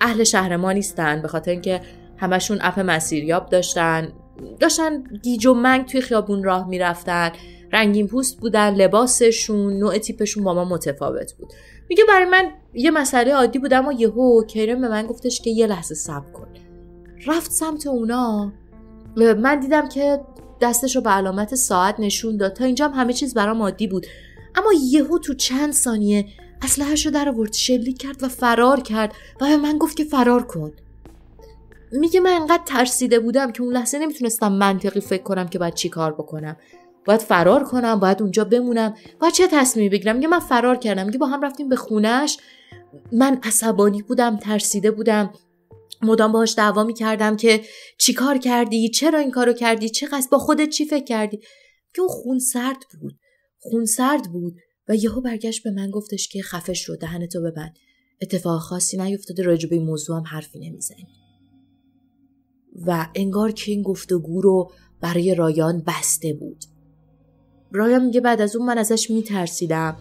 اهل 0.00 0.24
شهر 0.24 0.56
ما 0.56 0.72
نیستن 0.72 1.22
به 1.22 1.28
خاطر 1.28 1.50
اینکه 1.50 1.80
همشون 2.16 2.58
اپ 2.60 2.80
مسیریاب 2.80 3.48
داشتن. 3.48 4.12
داشتن 4.60 5.02
گیج 5.02 5.46
و 5.46 5.54
منگ 5.54 5.86
توی 5.86 6.00
خیابون 6.00 6.44
راه 6.44 6.68
می‌رفتن. 6.68 7.32
رنگین 7.72 8.06
پوست 8.06 8.40
بودن 8.40 8.74
لباسشون 8.74 9.72
نوع 9.72 9.98
تیپشون 9.98 10.44
با 10.44 10.54
ما 10.54 10.64
متفاوت 10.64 11.32
بود. 11.32 11.52
میگه 11.88 12.04
برای 12.08 12.24
من 12.24 12.50
یه 12.74 12.90
مسئله 12.90 13.32
عادی 13.32 13.58
بود 13.58 13.74
اما 13.74 13.92
یهو 13.92 14.44
کیرم 14.44 14.80
به 14.80 14.88
من 14.88 15.06
گفتش 15.06 15.40
که 15.40 15.50
یه 15.50 15.66
لحظه 15.66 15.94
صبر 15.94 16.32
کن. 16.32 16.48
رفت 17.26 17.50
سمت 17.50 17.86
اونا. 17.86 18.52
من 19.16 19.60
دیدم 19.60 19.88
که 19.88 20.20
دستش 20.60 20.96
رو 20.96 21.02
به 21.02 21.10
علامت 21.10 21.54
ساعت 21.54 22.00
نشون 22.00 22.36
داد. 22.36 22.52
تا 22.52 22.64
اینجا 22.64 22.88
هم 22.88 23.00
همه 23.00 23.12
چیز 23.12 23.34
برام 23.34 23.62
عادی 23.62 23.86
بود. 23.86 24.06
اما 24.54 24.72
یهو 24.90 25.18
تو 25.18 25.34
چند 25.34 25.72
ثانیه 25.72 26.26
اسلحه‌اش 26.62 27.06
رو 27.06 27.12
در 27.12 27.28
آورد 27.28 27.52
شلیک 27.52 27.98
کرد 27.98 28.22
و 28.22 28.28
فرار 28.28 28.80
کرد 28.80 29.12
و 29.40 29.46
به 29.46 29.56
من 29.56 29.78
گفت 29.78 29.96
که 29.96 30.04
فرار 30.04 30.42
کن. 30.42 30.72
میگه 31.92 32.20
من 32.20 32.30
انقدر 32.30 32.62
ترسیده 32.66 33.20
بودم 33.20 33.52
که 33.52 33.62
اون 33.62 33.72
لحظه 33.72 33.98
نمی‌تونستم 33.98 34.52
منطقی 34.52 35.00
فکر 35.00 35.22
کنم 35.22 35.48
که 35.48 35.58
باید 35.58 35.74
چی 35.74 35.88
کار 35.88 36.12
بکنم. 36.12 36.56
باید 37.04 37.20
فرار 37.20 37.64
کنم 37.64 38.00
باید 38.00 38.22
اونجا 38.22 38.44
بمونم. 38.44 38.94
باید 39.20 39.34
چه 39.34 39.48
تصمیمی 39.52 39.88
بگیرم؟ 39.88 40.16
میگه 40.16 40.28
من 40.28 40.40
فرار 40.40 40.76
کردم. 40.76 41.06
میگه 41.06 41.18
با 41.18 41.26
هم 41.26 41.42
رفتیم 41.42 41.68
به 41.68 41.76
خونش 41.76 42.38
من 43.12 43.40
عصبانی 43.42 44.02
بودم 44.02 44.36
ترسیده 44.36 44.90
بودم. 44.90 45.32
مدام 46.02 46.32
باهاش 46.32 46.54
دعوا 46.56 46.84
می‌کردم 46.84 47.36
که 47.36 47.60
چی 47.98 48.12
کار 48.12 48.38
کردی؟ 48.38 48.88
چرا 48.88 49.18
این 49.18 49.30
کارو 49.30 49.52
کردی؟ 49.52 49.88
چه 49.88 50.06
قصد؟ 50.06 50.30
با 50.30 50.38
خودت 50.38 50.68
چی 50.68 50.84
فکر 50.84 51.04
کردی؟ 51.04 51.36
که 51.94 52.02
اون 52.02 52.08
خون 52.08 52.38
سرد 52.38 52.84
بود. 53.00 53.12
خون 53.58 53.84
سرد 53.84 54.32
بود. 54.32 54.54
و 54.88 54.94
یهو 54.94 55.20
برگشت 55.20 55.62
به 55.64 55.70
من 55.70 55.90
گفتش 55.90 56.28
که 56.28 56.42
خفش 56.42 56.84
رو 56.84 56.96
دهنتو 56.96 57.40
ببند. 57.42 57.74
اتفاق 58.22 58.60
خاصی 58.60 58.96
نیفتاده 58.96 59.42
راجع 59.42 59.68
به 59.68 59.76
این 59.76 59.84
موضوع 59.84 60.16
هم 60.16 60.24
حرفی 60.26 60.58
نمی‌زنی. 60.58 61.06
و 62.86 63.06
انگار 63.14 63.52
که 63.52 63.72
این 63.72 63.82
گفتگو 63.82 64.40
رو 64.40 64.70
برای 65.00 65.34
رایان 65.34 65.82
بسته 65.86 66.32
بود. 66.32 66.64
رایان 67.72 68.04
میگه 68.04 68.20
بعد 68.20 68.40
از 68.40 68.56
اون 68.56 68.66
من 68.66 68.78
ازش 68.78 69.10
میترسیدم. 69.10 69.96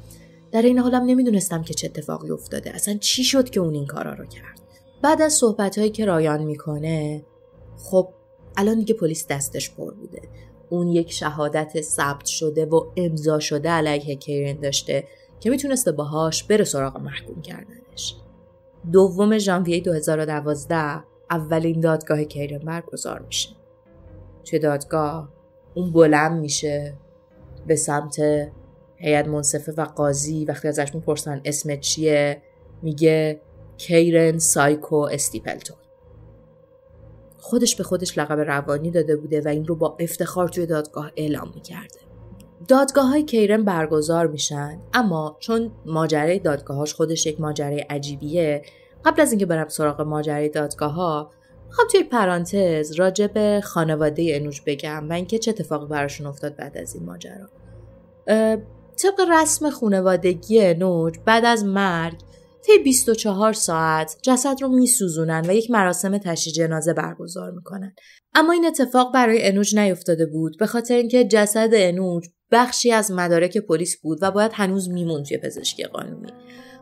در 0.51 0.61
این 0.61 0.79
حالم 0.79 1.03
نمی‌دونستم 1.03 1.63
که 1.63 1.73
چه 1.73 1.87
اتفاقی 1.87 2.31
افتاده. 2.31 2.75
اصلا 2.75 2.97
چی 2.97 3.23
شد 3.23 3.49
که 3.49 3.59
اون 3.59 3.73
این 3.73 3.85
کارا 3.85 4.13
رو 4.13 4.25
کرد؟ 4.25 4.59
بعد 5.01 5.21
از 5.21 5.33
صحبت 5.33 5.77
هایی 5.77 5.89
که 5.89 6.05
رایان 6.05 6.43
می‌کنه 6.43 7.25
خب 7.77 8.09
الان 8.57 8.79
دیگه 8.79 8.93
پلیس 8.93 9.27
دستش 9.27 9.71
پر 9.71 9.93
بوده. 9.93 10.21
اون 10.69 10.87
یک 10.87 11.11
شهادت 11.11 11.81
ثبت 11.81 12.25
شده 12.25 12.65
و 12.65 12.91
امضا 12.97 13.39
شده 13.39 13.69
علیه 13.69 14.15
کیرن 14.15 14.59
داشته 14.59 15.03
که 15.39 15.49
می‌تونسته 15.49 15.91
باهاش 15.91 16.43
بره 16.43 16.63
سراغ 16.63 16.97
محکوم 16.97 17.41
کردنش. 17.41 18.15
دوم 18.91 19.37
ژانویه 19.37 19.79
2012 19.79 21.08
اولین 21.31 21.79
دادگاه 21.79 22.23
کیرن 22.23 22.59
برگزار 22.59 23.19
میشه. 23.19 23.49
توی 24.45 24.59
دادگاه 24.59 25.29
اون 25.73 25.91
بلند 25.91 26.39
میشه 26.41 26.97
به 27.67 27.75
سمت 27.75 28.19
هیئت 28.95 29.27
منصفه 29.27 29.71
و 29.71 29.85
قاضی. 29.85 30.45
وقتی 30.45 30.67
ازش 30.67 30.95
می‌پرسن 30.95 31.41
اسمت 31.45 31.79
چیه 31.79 32.41
میگه 32.81 33.41
کیرن 33.77 34.37
سایکو 34.37 34.95
استیپلتون. 34.95 35.77
خودش 37.37 37.75
به 37.75 37.83
خودش 37.83 38.17
لقب 38.17 38.39
روانی 38.39 38.91
داده 38.91 39.15
بوده 39.15 39.41
و 39.41 39.47
این 39.47 39.65
رو 39.65 39.75
با 39.75 39.97
افتخار 39.99 40.49
توی 40.49 40.65
دادگاه 40.65 41.11
اعلام 41.15 41.51
می‌کرده. 41.55 41.99
دادگاه 42.67 43.05
های 43.07 43.23
کیرن 43.23 43.63
برگزار 43.63 44.27
میشن 44.27 44.79
اما 44.93 45.37
چون 45.39 45.71
ماجرای 45.85 46.39
دادگاهاش 46.39 46.93
خودش 46.93 47.25
یک 47.25 47.41
ماجرای 47.41 47.79
عجیبیه 47.79 48.61
قبل 49.05 49.21
از 49.21 49.31
اینکه 49.31 49.45
برم 49.45 49.67
سراغ 49.67 50.01
ماجرای 50.01 50.49
دادگاه 50.49 50.93
ها 50.93 51.31
می‌خوام 51.67 51.87
توی 51.91 52.03
پرانتز 52.03 52.91
راجع 52.91 53.27
به 53.27 53.61
خانواده 53.63 54.27
انوج 54.35 54.61
بگم 54.61 55.09
و 55.09 55.13
اینکه 55.13 55.37
چه 55.37 55.51
اتفاقی 55.51 55.87
براشون 55.87 56.27
افتاد 56.27 56.55
بعد 56.55 56.77
از 56.77 56.95
این 56.95 57.05
ماجرا. 57.05 57.49
طبق 58.97 59.29
رسم 59.31 59.69
خانوادگی 59.69 60.61
انوج 60.61 61.13
بعد 61.25 61.45
از 61.45 61.65
مرگ 61.65 62.19
طی 62.65 62.77
24 62.83 63.53
ساعت 63.53 64.17
جسد 64.21 64.55
رو 64.61 64.67
میسوزونن 64.67 65.45
و 65.47 65.53
یک 65.53 65.71
مراسم 65.71 66.17
تشییع 66.17 66.55
جنازه 66.55 66.93
برگزار 66.93 67.51
می‌کنن. 67.51 67.93
اما 68.33 68.53
این 68.53 68.65
اتفاق 68.65 69.13
برای 69.13 69.47
انوج 69.47 69.77
نیفتاده 69.77 70.25
بود 70.25 70.57
به 70.59 70.65
خاطر 70.65 70.95
اینکه 70.95 71.23
جسد 71.23 71.69
انوج 71.73 72.25
بخشی 72.51 72.91
از 72.91 73.11
مدارک 73.11 73.57
پلیس 73.57 74.01
بود 74.01 74.17
و 74.21 74.31
باید 74.31 74.51
هنوز 74.53 74.89
میمون 74.89 75.23
توی 75.23 75.37
پزشکی 75.37 75.83
قانونی. 75.83 76.33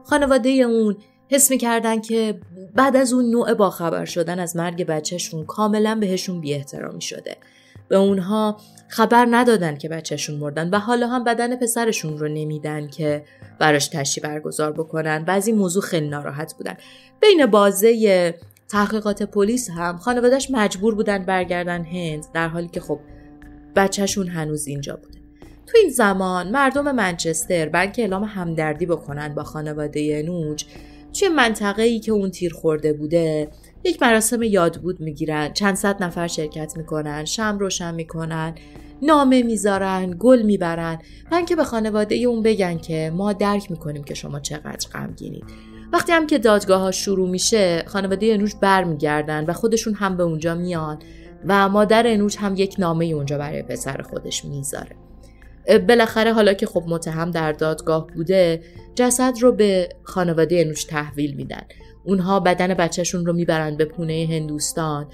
خانواده 0.03 0.49
اون 0.49 0.97
حس 1.29 1.51
می‌کردن 1.51 2.01
که 2.01 2.39
بعد 2.75 2.95
از 2.95 3.13
اون 3.13 3.29
نوع 3.29 3.53
باخبر 3.53 4.05
شدن 4.05 4.39
از 4.39 4.55
مرگ 4.55 4.83
بچهشون 4.83 5.45
کاملا 5.45 5.95
بهشون 5.95 6.41
بی 6.41 6.53
احترامی 6.53 7.01
شده. 7.01 7.35
به 7.87 7.97
اونها 7.97 8.57
خبر 8.87 9.27
ندادن 9.31 9.77
که 9.77 9.89
بچهشون 9.89 10.39
مردن 10.39 10.69
و 10.69 10.79
حالا 10.79 11.07
هم 11.07 11.23
بدن 11.23 11.55
پسرشون 11.55 12.17
رو 12.17 12.27
نمیدن 12.27 12.87
که 12.87 13.23
براش 13.59 13.87
تشی 13.87 14.21
برگزار 14.21 14.71
بکنن 14.71 15.25
و 15.27 15.31
از 15.31 15.47
این 15.47 15.57
موضوع 15.57 15.83
خیلی 15.83 16.07
ناراحت 16.07 16.53
بودن. 16.53 16.77
بین 17.21 17.45
بازه 17.45 18.35
تحقیقات 18.69 19.23
پلیس 19.23 19.69
هم 19.69 19.97
خانوادهش 19.97 20.51
مجبور 20.51 20.95
بودن 20.95 21.25
برگردن 21.25 21.83
هند 21.83 22.25
در 22.33 22.47
حالی 22.47 22.67
که 22.67 22.79
خب 22.79 22.99
بچهشون 23.75 24.27
هنوز 24.27 24.67
اینجا 24.67 24.95
بوده. 24.95 25.17
تو 25.67 25.77
این 25.77 25.89
زمان 25.89 26.51
مردم 26.51 26.91
منچستر 26.91 27.69
برای 27.69 27.91
اعلام 27.97 28.23
همدردی 28.23 28.85
بکنن 28.85 29.35
با 29.35 29.43
خانواده 29.43 30.21
نوج 30.21 30.65
توی 31.19 31.29
منطقه 31.29 31.83
ای 31.83 31.99
که 31.99 32.11
اون 32.11 32.31
تیر 32.31 32.53
خورده 32.53 32.93
بوده؟ 32.93 33.49
یک 33.83 34.01
مراسم 34.01 34.43
یادبود 34.43 34.99
می‌گیرن 34.99 35.53
چند 35.53 35.75
صد 35.75 36.03
نفر 36.03 36.27
شرکت 36.27 36.77
می‌کنن 36.77 37.25
شم 37.25 37.57
روشن 37.59 37.95
می‌کنن 37.95 38.55
نامه 39.01 39.43
می‌ذارن 39.43 40.15
گل 40.19 40.41
می‌برن. 40.41 40.99
من 41.31 41.45
که 41.45 41.55
به 41.55 41.63
خانواده 41.63 42.15
اون 42.15 42.43
بگن 42.43 42.77
که 42.77 43.11
ما 43.15 43.33
درک 43.33 43.71
می‌کنیم 43.71 44.03
که 44.03 44.13
شما 44.13 44.39
چقدر 44.39 44.89
غمگینید. 44.93 45.43
وقتی 45.93 46.11
هم 46.11 46.27
که 46.27 46.37
دادگاه 46.37 46.81
ها 46.81 46.91
شروع 46.91 47.29
میشه 47.29 47.83
خانواده 47.87 48.33
انوش 48.33 48.55
برمیگردن 48.55 49.45
و 49.45 49.53
خودشون 49.53 49.93
هم 49.93 50.17
به 50.17 50.23
اونجا 50.23 50.55
میان 50.55 50.99
و 51.47 51.69
مادر 51.69 52.07
انوش 52.07 52.35
هم 52.37 52.55
یک 52.55 52.75
نامه 52.79 53.05
اونجا 53.05 53.37
برای 53.37 53.61
پسر 53.61 54.01
خودش 54.01 54.45
می‌ذاره. 54.45 55.06
بالاخره 55.87 56.33
حالا 56.33 56.53
که 56.53 56.65
خب 56.65 56.83
متهم 56.87 57.31
در 57.31 57.51
دادگاه 57.51 58.07
بوده 58.07 58.61
جسد 58.95 59.33
رو 59.41 59.51
به 59.51 59.89
خانواده 60.03 60.59
انوش 60.59 60.83
تحویل 60.83 61.33
میدن. 61.35 61.63
اونها 62.03 62.39
بدن 62.39 62.73
بچهشون 62.73 63.25
رو 63.25 63.33
می‌برن 63.33 63.77
به 63.77 63.85
پونه 63.85 64.27
هندوستان 64.31 65.07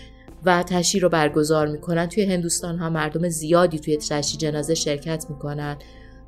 و 0.46 0.64
تشی 0.64 1.00
رو 1.00 1.10
برگزار 1.10 1.68
می‌کنن. 1.68 2.06
توی 2.06 2.24
هندوستان 2.24 2.78
ها 2.78 2.90
مردم 2.90 3.30
زیادی 3.30 3.80
توی 3.80 3.98
تشی 3.98 4.38
جنازه 4.38 4.76
شرکت 4.76 5.26
می‌کنن 5.30 5.78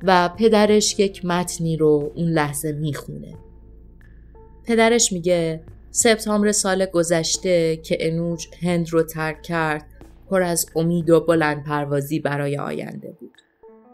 و 0.02 0.28
پدرش 0.28 0.98
یک 0.98 1.24
متنی 1.24 1.76
رو 1.76 2.12
اون 2.14 2.28
لحظه 2.28 2.72
می‌خونه. 2.72 3.34
پدرش 4.64 5.12
میگه 5.12 5.60
سپتامبر 5.90 6.52
سال 6.52 6.86
گذشته 6.86 7.76
که 7.76 7.96
انوج 8.00 8.46
هند 8.62 8.90
رو 8.90 9.02
ترک 9.02 9.42
کرد 9.42 9.86
پر 10.30 10.42
از 10.42 10.66
امید 10.76 11.10
و 11.10 11.20
بلند 11.20 11.64
پروازی 11.64 12.20
برای 12.20 12.58
آینده 12.58 13.16
بود. 13.20 13.42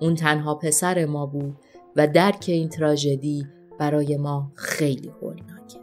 اون 0.03 0.15
تنها 0.15 0.55
پسر 0.55 1.05
ما 1.05 1.27
بود 1.27 1.57
و 1.97 2.07
درک 2.07 2.45
این 2.49 2.69
تراژدی 2.69 3.47
برای 3.79 4.17
ما 4.17 4.53
خیلی 4.55 5.09
هولناکه 5.09 5.79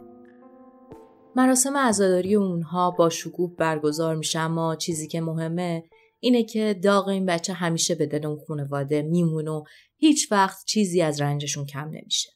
مراسم 1.36 1.76
عزاداری 1.76 2.34
اونها 2.34 2.90
با 2.90 3.08
شکوه 3.08 3.56
برگزار 3.56 4.16
میشه 4.16 4.38
اما 4.38 4.76
چیزی 4.76 5.08
که 5.08 5.20
مهمه 5.20 5.84
اینه 6.20 6.42
که 6.42 6.80
داغ 6.82 7.08
این 7.08 7.26
بچه 7.26 7.52
همیشه 7.52 7.94
به 7.94 8.06
دل 8.06 8.26
اون 8.26 8.38
خانواده 8.48 9.02
میمونه 9.02 9.50
و 9.50 9.64
هیچ 9.96 10.32
وقت 10.32 10.64
چیزی 10.66 11.02
از 11.02 11.20
رنجشون 11.20 11.66
کم 11.66 11.88
نمیشه. 11.88 12.30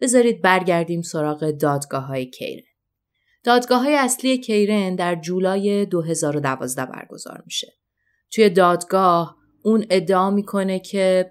بذارید 0.00 0.42
برگردیم 0.42 1.02
سراغ 1.02 1.50
دادگاه 1.50 2.04
های 2.04 2.26
کیرن. 2.26 2.62
دادگاه 3.44 3.82
های 3.82 3.94
اصلی 3.94 4.38
کیرن 4.38 4.94
در 4.94 5.14
جولای 5.14 5.86
2012 5.86 6.86
برگزار 6.86 7.42
میشه. 7.44 7.72
توی 8.30 8.50
دادگاه 8.50 9.43
اون 9.64 9.84
ادعا 9.90 10.30
می‌کنه 10.30 10.78
که 10.78 11.30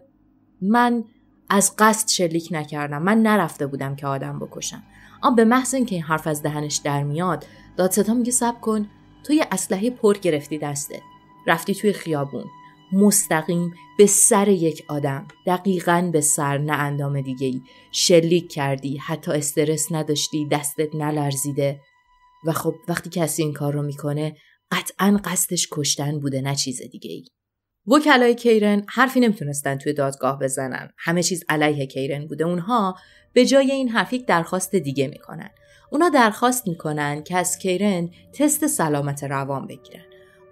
من 0.61 1.03
از 1.49 1.73
قصد 1.77 2.07
شلیک 2.07 2.47
نکردم. 2.51 3.01
من 3.01 3.21
نرفته 3.21 3.67
بودم 3.67 3.95
که 3.95 4.07
آدم 4.07 4.39
بکشم. 4.39 4.83
آن 5.21 5.35
به 5.35 5.45
محض 5.45 5.73
اینکه 5.73 5.95
این 5.95 6.03
حرف 6.03 6.27
از 6.27 6.43
دهنش 6.43 6.75
در 6.75 7.03
میاد 7.03 7.45
دادستان 7.77 8.17
میگه 8.17 8.31
سب 8.31 8.61
کن 8.61 8.89
تو 9.23 9.33
یه 9.33 9.47
اسلحه 9.51 9.89
پر 9.89 10.17
گرفتی 10.17 10.57
دسته 10.57 11.01
رفتی 11.47 11.75
توی 11.75 11.93
خیابون. 11.93 12.45
مستقیم 12.93 13.73
به 13.97 14.05
سر 14.05 14.47
یک 14.47 14.85
آدم. 14.87 15.27
دقیقا 15.45 16.09
به 16.13 16.21
سر 16.21 16.57
نه 16.57 16.73
اندام 16.73 17.21
دیگه 17.21 17.47
ای 17.47 17.61
شلیک 17.91 18.51
کردی 18.51 18.97
حتی 18.97 19.31
استرس 19.31 19.91
نداشتی 19.91 20.47
دستت 20.47 20.95
نلرزیده. 20.95 21.79
و 22.45 22.51
خب 22.51 22.75
وقتی 22.87 23.09
کسی 23.09 23.43
این 23.43 23.53
کار 23.53 23.73
رو 23.73 23.81
می‌کنه 23.81 24.35
قطعا 24.71 25.19
قصدش 25.23 25.67
کشتن 25.71 26.19
بوده 26.19 26.41
نه 26.41 26.55
چیز 26.55 26.81
دیگه 26.91 27.11
ای 27.11 27.25
وکلای 27.87 28.35
کیرن 28.35 28.85
حرفی 28.89 29.19
نمی‌تونستن 29.19 29.77
توی 29.77 29.93
دادگاه 29.93 30.39
بزنن. 30.39 30.89
همه 30.97 31.23
چیز 31.23 31.43
علیه 31.49 31.85
کیرن 31.85 32.27
بوده. 32.27 32.43
اونها 32.43 32.97
به 33.33 33.45
جای 33.45 33.71
این 33.71 33.89
حرف 33.89 34.13
یک 34.13 34.25
درخواست 34.25 34.75
دیگه 34.75 35.07
می‌کنن. 35.07 35.49
اونا 35.89 36.09
درخواست 36.09 36.67
می‌کنن 36.67 37.23
که 37.23 37.37
از 37.37 37.57
کیرن 37.57 38.09
تست 38.33 38.67
سلامت 38.67 39.23
روان 39.23 39.67
بگیرن. 39.67 40.03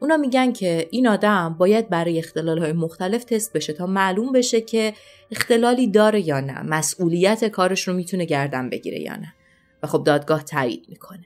اونا 0.01 0.17
میگن 0.17 0.51
که 0.51 0.87
این 0.91 1.07
آدم 1.07 1.55
باید 1.59 1.89
برای 1.89 2.19
اختلال 2.19 2.59
های 2.59 2.73
مختلف 2.73 3.23
تست 3.23 3.53
بشه 3.53 3.73
تا 3.73 3.85
معلوم 3.85 4.31
بشه 4.31 4.61
که 4.61 4.93
اختلالی 5.31 5.87
داره 5.87 6.27
یا 6.27 6.39
نه 6.39 6.61
مسئولیت 6.61 7.45
کارش 7.45 7.87
رو 7.87 7.93
می‌تونه 7.93 8.25
گردن 8.25 8.69
بگیره 8.69 8.99
یا 8.99 9.15
نه. 9.15 9.33
و 9.83 9.87
خب 9.87 10.03
دادگاه 10.03 10.43
تایید 10.43 10.85
می‌کنه. 10.89 11.25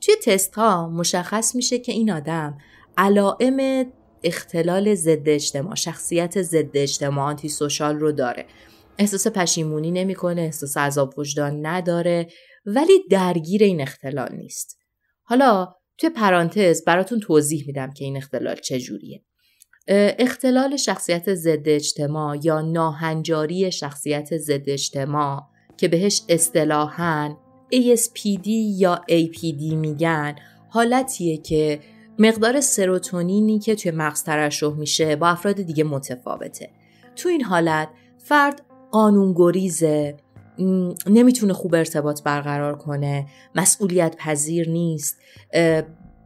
توی 0.00 0.14
تست 0.24 0.54
ها 0.54 0.88
مشخص 0.88 1.54
میشه 1.54 1.78
که 1.78 1.92
این 1.92 2.10
آدم 2.10 2.58
علائم 2.96 3.86
اختلال 4.24 4.94
ضد 4.94 5.28
اجتماع 5.28 5.74
شخصیت 5.74 6.42
ضد 6.42 6.76
اجتماع 6.76 7.24
آنتی 7.24 7.48
سوشال 7.48 7.98
رو 7.98 8.12
داره. 8.12 8.46
احساس 8.98 9.26
پشیمونی 9.26 9.90
نمی‌کنه 9.90 10.42
احساس 10.42 10.76
عذاب 10.76 11.18
وجدان 11.18 11.66
نداره 11.66 12.26
ولی 12.66 13.02
درگیر 13.10 13.62
این 13.62 13.80
اختلال 13.80 14.34
نیست. 14.36 14.78
حالا 15.22 15.74
توی 15.98 16.10
پرانتز 16.10 16.84
براتون 16.84 17.20
توضیح 17.20 17.64
میدم 17.66 17.90
که 17.90 18.04
این 18.04 18.16
اختلال 18.16 18.56
چجوریه. 18.56 19.24
اختلال 20.18 20.76
شخصیت 20.76 21.34
ضد 21.34 21.68
اجتماع 21.68 22.36
یا 22.42 22.60
ناهنجاری 22.60 23.72
شخصیت 23.72 24.36
ضد 24.36 24.70
اجتماع 24.70 25.42
که 25.76 25.88
بهش 25.88 26.22
اصطلاحاً 26.28 27.36
ASPD 27.74 28.46
یا 28.78 29.00
APD 29.10 29.74
میگن 29.74 30.36
حالتیه 30.68 31.36
که 31.36 31.80
مقدار 32.22 32.60
سروتونینی 32.60 33.58
که 33.58 33.74
توی 33.74 33.90
مغز 33.90 34.22
ترشح 34.22 34.72
میشه 34.72 35.16
با 35.16 35.28
افراد 35.28 35.62
دیگه 35.62 35.84
متفاوته. 35.84 36.70
تو 37.16 37.28
این 37.28 37.42
حالت 37.42 37.88
فرد 38.18 38.62
قانونگریزه 38.90 40.16
نمی‌تونه 41.06 41.52
خوب 41.52 41.74
ارتباط 41.74 42.22
برقرار 42.22 42.78
کنه 42.78 43.26
مسئولیت 43.54 44.16
پذیر 44.16 44.68
نیست 44.68 45.16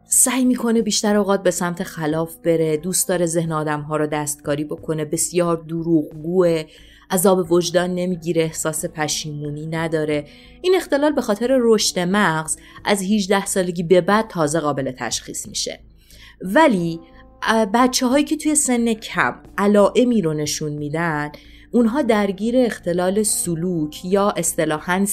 سعی 0.07 0.45
می‌کنه 0.45 0.81
بیشتر 0.81 1.15
اوقات 1.15 1.43
به 1.43 1.51
سمت 1.51 1.83
خلاف 1.83 2.35
بره 2.35 2.77
دوست 2.77 3.09
داره 3.09 3.25
ذهن 3.25 3.51
آدم 3.51 3.81
ها 3.81 3.97
رو 3.97 4.07
دستکاری 4.07 4.63
بکنه 4.63 5.05
بسیار 5.05 5.63
دروغگوه. 5.67 6.63
عذاب 7.11 7.51
وجدان 7.51 7.95
نمی‌گیره 7.95 8.43
احساس 8.43 8.85
پشیمونی 8.85 9.67
نداره. 9.67 10.27
این 10.61 10.75
اختلال 10.75 11.11
به 11.11 11.21
خاطر 11.21 11.57
رشد 11.59 11.99
مغز 11.99 12.57
از 12.85 13.01
18 13.01 13.45
سالگی 13.45 13.83
به 13.83 14.01
بعد 14.01 14.27
تازه 14.27 14.59
قابل 14.59 14.91
تشخیص 14.91 15.47
میشه. 15.47 15.79
ولی 16.41 16.99
بچه 17.73 18.07
هایی 18.07 18.25
که 18.25 18.37
توی 18.37 18.55
سن 18.55 18.93
کم 18.93 19.35
علائمی 19.57 20.21
رو 20.21 20.33
نشون 20.33 20.71
میدن 20.71 21.31
اونها 21.71 22.01
درگیر 22.01 22.57
اختلال 22.57 23.23
سلوک 23.23 24.05
یا 24.05 24.29
اصطلاحا 24.29 25.05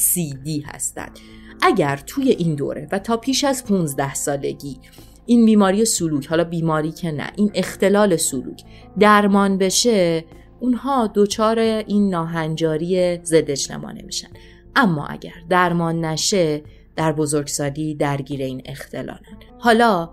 دی 0.44 0.60
هستند 0.60 1.18
اگر 1.62 1.96
توی 2.06 2.30
این 2.30 2.54
دوره 2.54 2.88
و 2.92 2.98
تا 2.98 3.16
پیش 3.16 3.44
از 3.44 3.64
15 3.64 4.14
سالگی 4.14 4.78
این 5.26 5.44
بیماری 5.46 5.84
سلوک 5.84 6.26
حالا 6.26 6.44
بیماری 6.44 6.92
که 6.92 7.12
نه 7.12 7.30
این 7.36 7.50
اختلال 7.54 8.16
سلوک 8.16 8.62
درمان 8.98 9.58
بشه 9.58 10.24
اونها 10.62 11.10
دچار 11.14 11.58
این 11.58 12.10
ناهنجاری 12.10 13.18
ضد 13.24 13.50
اجتماع 13.50 13.92
نمیشن 13.92 14.28
اما 14.76 15.06
اگر 15.06 15.32
درمان 15.48 16.04
نشه 16.04 16.62
در 16.96 17.12
بزرگسالی 17.12 17.94
درگیر 17.94 18.42
این 18.42 18.62
اختلالن. 18.64 19.38
حالا 19.58 20.10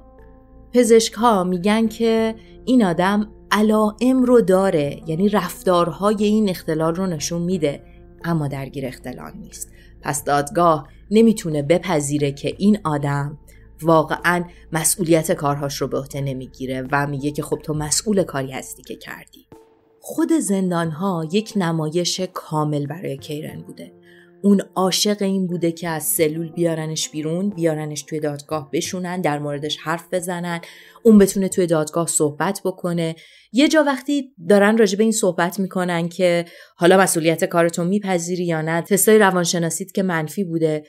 پزشک 0.73 1.13
ها 1.13 1.43
میگن 1.43 1.87
که 1.87 2.35
این 2.65 2.83
آدم 2.83 3.31
علائم 3.51 4.23
رو 4.23 4.41
داره 4.41 5.01
یعنی 5.07 5.29
رفتارهای 5.29 6.23
این 6.23 6.49
اختلال 6.49 6.95
رو 6.95 7.07
نشون 7.07 7.41
میده 7.41 7.83
اما 8.23 8.47
درگیر 8.47 8.85
اختلال 8.85 9.31
نیست. 9.35 9.71
پس 10.01 10.23
دادگاه 10.23 10.87
نمی‌تونه 11.11 11.63
بپذیره 11.63 12.31
که 12.31 12.55
این 12.57 12.79
آدم 12.83 13.37
واقعا 13.81 14.43
مسئولیت 14.71 15.31
کارهاش 15.31 15.81
رو 15.81 15.87
به 15.87 15.97
عهده 15.97 16.21
نمی‌گیره 16.21 16.87
و 16.91 17.07
میگه 17.07 17.31
که 17.31 17.43
خب 17.43 17.59
تو 17.63 17.73
مسئول 17.73 18.23
کاری 18.23 18.51
هستی 18.51 18.83
که 18.83 18.95
کردی. 18.95 19.48
خود 20.01 20.33
زندان 20.33 20.91
ها 20.91 21.27
یک 21.31 21.53
نمایش 21.55 22.21
کامل 22.33 22.85
برای 22.85 23.17
کیرن 23.17 23.61
بوده. 23.61 23.91
اون 24.41 24.61
عاشق 24.75 25.21
این 25.21 25.47
بوده 25.47 25.71
که 25.71 25.89
از 25.89 26.03
سلول 26.03 26.51
بیارنش 26.51 27.09
بیرون 27.09 27.49
بیارنش 27.49 28.01
توی 28.01 28.19
دادگاه 28.19 28.69
بشونن 28.73 29.21
در 29.21 29.39
موردش 29.39 29.77
حرف 29.77 30.13
بزنن 30.13 30.61
اون 31.03 31.17
بتونه 31.17 31.47
توی 31.47 31.67
دادگاه 31.67 32.07
صحبت 32.07 32.61
بکنه. 32.65 33.15
یه 33.51 33.67
جا 33.67 33.83
وقتی 33.83 34.33
دارن 34.49 34.77
راجع 34.77 34.97
به 34.97 35.03
این 35.03 35.11
صحبت 35.11 35.59
می‌کنن 35.59 36.09
که 36.09 36.45
حالا 36.75 36.97
مسئولیت 36.97 37.45
کارتون 37.45 37.87
میپذیری 37.87 38.45
یا 38.45 38.61
نه 38.61 38.81
تستای 38.81 39.19
روانشناسیت 39.19 39.91
که 39.91 40.03
منفی 40.03 40.43
بوده 40.43 40.83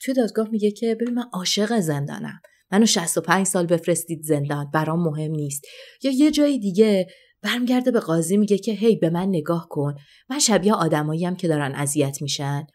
توی 0.00 0.14
دادگاه 0.14 0.48
میگه 0.48 0.70
که 0.70 0.94
ببین 0.94 1.14
من 1.14 1.24
عاشق 1.32 1.80
زندانم. 1.80 2.40
منو 2.72 2.86
65 2.86 3.46
سال 3.46 3.66
بفرستید 3.66 4.22
زندان 4.22 4.70
برام 4.74 5.02
مهم 5.02 5.30
نیست. 5.30 5.64
یا 6.02 6.10
یه 6.14 6.30
جای 6.30 6.58
دیگه 6.58 7.06
برمیگرده 7.46 7.90
به 7.90 8.00
قاضی 8.00 8.36
میگه 8.36 8.58
که 8.58 8.72
هی 8.72 8.96
به 8.96 9.10
من 9.10 9.28
نگاه 9.28 9.68
کن. 9.70 9.94
من 10.30 10.38
شبیه 10.38 10.74
آدماییم 10.74 11.36
که 11.36 11.48
دارن 11.48 11.74
اذیت 11.74 12.22
میشن. 12.22 12.66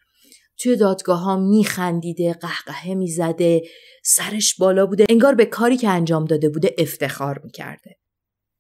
توی 0.58 0.76
دادگاه 0.76 1.20
ها 1.20 1.38
میخندیده 1.38 2.34
قهقهه 2.34 2.94
می‌زده 2.94 3.62
سرش 4.04 4.56
بالا 4.56 4.86
بوده 4.86 5.06
انگار 5.10 5.36
به 5.36 5.46
کاری 5.46 5.78
که 5.78 5.90
انجام 5.90 6.26
داده 6.26 6.50
بوده 6.50 6.76
افتخار 6.78 7.42
می‌کرده. 7.44 7.98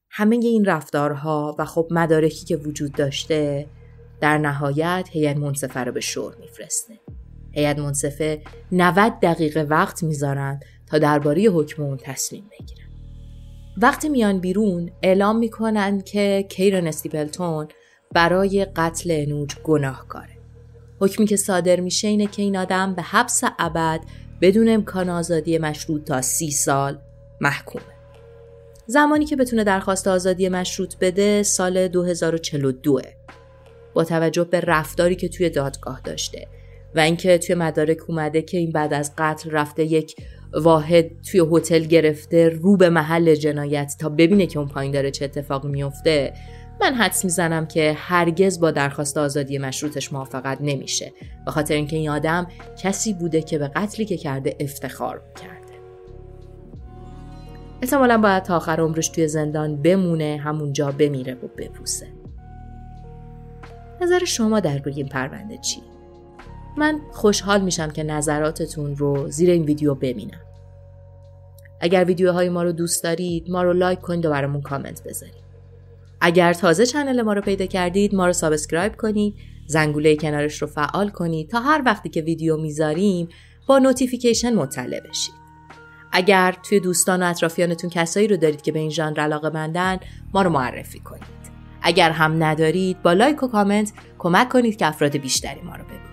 همه 0.10 0.36
این 0.36 0.65
رفتارها 0.65 1.56
و 1.60 1.65
خب 1.65 1.88
مدارکی 1.91 2.45
که 2.45 2.56
وجود 2.56 2.91
داشته 2.91 3.67
در 4.21 4.38
نهایت 4.38 5.10
هیئت 5.12 5.38
منصفه 5.38 5.80
رو 5.80 5.91
به 5.91 6.02
شور 6.02 6.36
میفرسته. 6.39 7.00
هیئت 7.52 7.80
منصفه 7.80 8.41
90 8.71 9.19
دقیقه 9.21 9.62
وقت 9.62 10.04
می‌ذارن 10.04 10.60
تا 10.88 10.97
درباره 10.97 11.41
حکم 11.41 11.84
اون 11.84 11.97
تصمیم 11.97 12.50
بگیرن 12.52 12.81
وقتی 13.77 14.10
میان 14.10 14.39
بیرون 14.39 14.91
اعلام 15.03 15.38
می‌کنن 15.38 16.01
که 16.01 16.45
کیرن 16.49 16.88
استیپلتون 16.88 17.67
برای 18.13 18.65
قتل 18.75 19.10
انوج 19.12 19.55
گناهکاره 19.63 20.38
حکمی 20.99 21.25
که 21.25 21.36
صادر 21.36 21.79
میشه 21.79 22.07
اینه 22.07 22.27
که 22.27 22.41
این 22.41 22.57
آدم 22.57 22.95
به 22.95 23.01
حبس 23.01 23.41
ابد 23.60 24.01
بدون 24.41 24.69
امکان 24.69 25.10
آزادی 25.10 25.57
مشروط 25.57 26.03
تا 26.03 26.21
سی 26.21 26.51
سال 26.51 26.99
محکومه. 27.41 27.86
زمانی 28.88 29.25
که 29.25 29.36
بتونه 29.36 29.63
درخواست 29.63 30.07
آزادی 30.07 30.49
مشروط 30.49 30.95
بده 31.01 31.43
سال 31.43 31.88
2042 31.88 33.01
با 33.93 34.03
توجه 34.03 34.43
به 34.43 34.60
رفتاری 34.60 35.15
که 35.15 35.29
توی 35.29 35.49
دادگاه 35.49 36.01
داشته 36.03 36.47
و 36.95 36.99
اینکه 36.99 37.38
توی 37.38 37.55
مدارک 37.55 38.10
اومده 38.10 38.41
که 38.41 38.57
این 38.57 38.71
بعد 38.71 38.93
از 38.93 39.12
قتل 39.17 39.51
رفته 39.51 39.84
یک 39.84 40.15
واحد 40.54 41.22
توی 41.22 41.40
هتل 41.52 41.80
گرفته 41.80 42.50
رو 42.50 42.78
به 42.78 42.90
محل 42.90 43.36
جنایت 43.36 43.96
تا 44.00 44.10
ببینه 44.10 44.46
که 44.46 44.60
اون 44.60 44.68
پایین 44.68 44.92
داره 44.92 45.12
چه 45.12 45.26
اتفاقی 45.26 45.68
میفته 45.68 46.34
من 46.82 46.94
حدس 46.94 47.26
می‌زنم 47.26 47.66
که 47.66 47.94
هرگز 47.98 48.60
با 48.60 48.72
درخواست 48.72 49.18
آزادی 49.18 49.58
مشروطش 49.58 50.14
موافقت 50.14 50.58
نمیشه. 50.62 51.14
به 51.46 51.52
خاطر 51.52 51.74
اینکه 51.74 51.96
این 51.96 52.10
آدم 52.10 52.48
کسی 52.78 53.14
بوده 53.14 53.42
که 53.42 53.58
به 53.58 53.68
قتلی 53.68 54.06
که 54.06 54.18
کرده 54.18 54.56
افتخار 54.60 55.22
کرده. 55.42 55.62
احتمالا 57.82 58.18
باید 58.18 58.44
تا 58.44 58.56
آخر 58.56 58.80
عمرش 58.80 59.10
توی 59.10 59.28
زندان 59.28 59.82
بمونه 59.82 60.42
همونجا 60.44 60.92
بمیره 60.92 61.34
و 61.34 61.48
بپوسه 61.58 62.08
نظر 64.02 64.26
شما 64.26 64.60
درباره 64.60 64.98
این 64.98 65.08
پرونده 65.08 65.58
چی؟ 65.58 65.82
من 66.77 67.01
خوشحال 67.12 67.62
میشم 67.62 67.89
که 67.89 68.03
نظراتتون 68.03 68.95
رو 68.95 69.29
زیر 69.29 69.49
این 69.49 69.63
ویدیو 69.63 69.95
ببینم. 69.95 70.41
اگر 71.81 72.03
ویدیوهای 72.03 72.49
ما 72.49 72.63
رو 72.63 72.71
دوست 72.71 73.03
دارید 73.03 73.49
ما 73.49 73.63
رو 73.63 73.73
like 73.74 74.00
کنید 73.99 74.25
و 74.25 74.29
برامون 74.29 74.62
کامنت 74.62 75.03
بذارید. 75.03 75.41
اگر 76.21 76.53
تازه 76.53 76.86
channel 76.86 77.21
ما 77.21 77.34
رو 77.34 77.41
پیدا 77.41 77.65
کردید 77.65 78.15
ما 78.15 78.25
رو 78.25 78.34
subscribe 78.34 78.95
کنید 78.95 79.36
زنگوله 79.67 80.15
کنارش 80.15 80.62
رو 80.62 80.67
فعال 80.67 81.10
کنید 81.10 81.49
تا 81.49 81.60
هر 81.60 81.81
وقتی 81.86 82.10
که 82.10 82.21
ویدیو 82.21 82.57
می‌ذاریم 82.57 83.29
با 83.67 83.79
notification 83.80 84.56
مطلع 84.55 84.99
بشید 84.99 85.34
اگر 86.12 86.55
توی 86.63 86.79
دوستان 86.79 87.23
و 87.23 87.25
اطرافیانتون 87.25 87.89
کسایی 87.89 88.27
رو 88.27 88.38
دارید 88.38 88.62
که 88.62 88.71
به 88.71 88.79
این 88.79 88.89
ژانر 88.89 89.19
علاقه 89.19 89.49
مندن 89.49 89.97
ما 90.34 90.41
رو 90.41 90.49
معرفی 90.49 90.99
کنید 90.99 91.41
اگر 91.81 92.12
هم 92.12 92.43
ندارید 92.43 93.01
با 93.01 93.13
لایک 93.13 93.43
و 93.43 93.47
کامنت 93.47 93.93
کمک 94.19 94.49
کنید 94.49 94.77
که 94.77 94.86
افراد 94.86 95.17
بیشتری 95.17 95.62
ما 95.62 95.75
رو 95.75 95.84
ببینن 95.84 96.11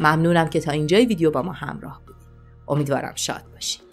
ممنونم 0.00 0.48
که 0.48 0.60
تا 0.60 0.72
اینجای 0.72 1.06
ویدیو 1.06 1.30
با 1.30 1.42
ما 1.42 1.52
همراه 1.52 2.00
بودید. 2.06 2.22
امیدوارم 2.68 3.12
شاد 3.14 3.42
باشید. 3.54 3.87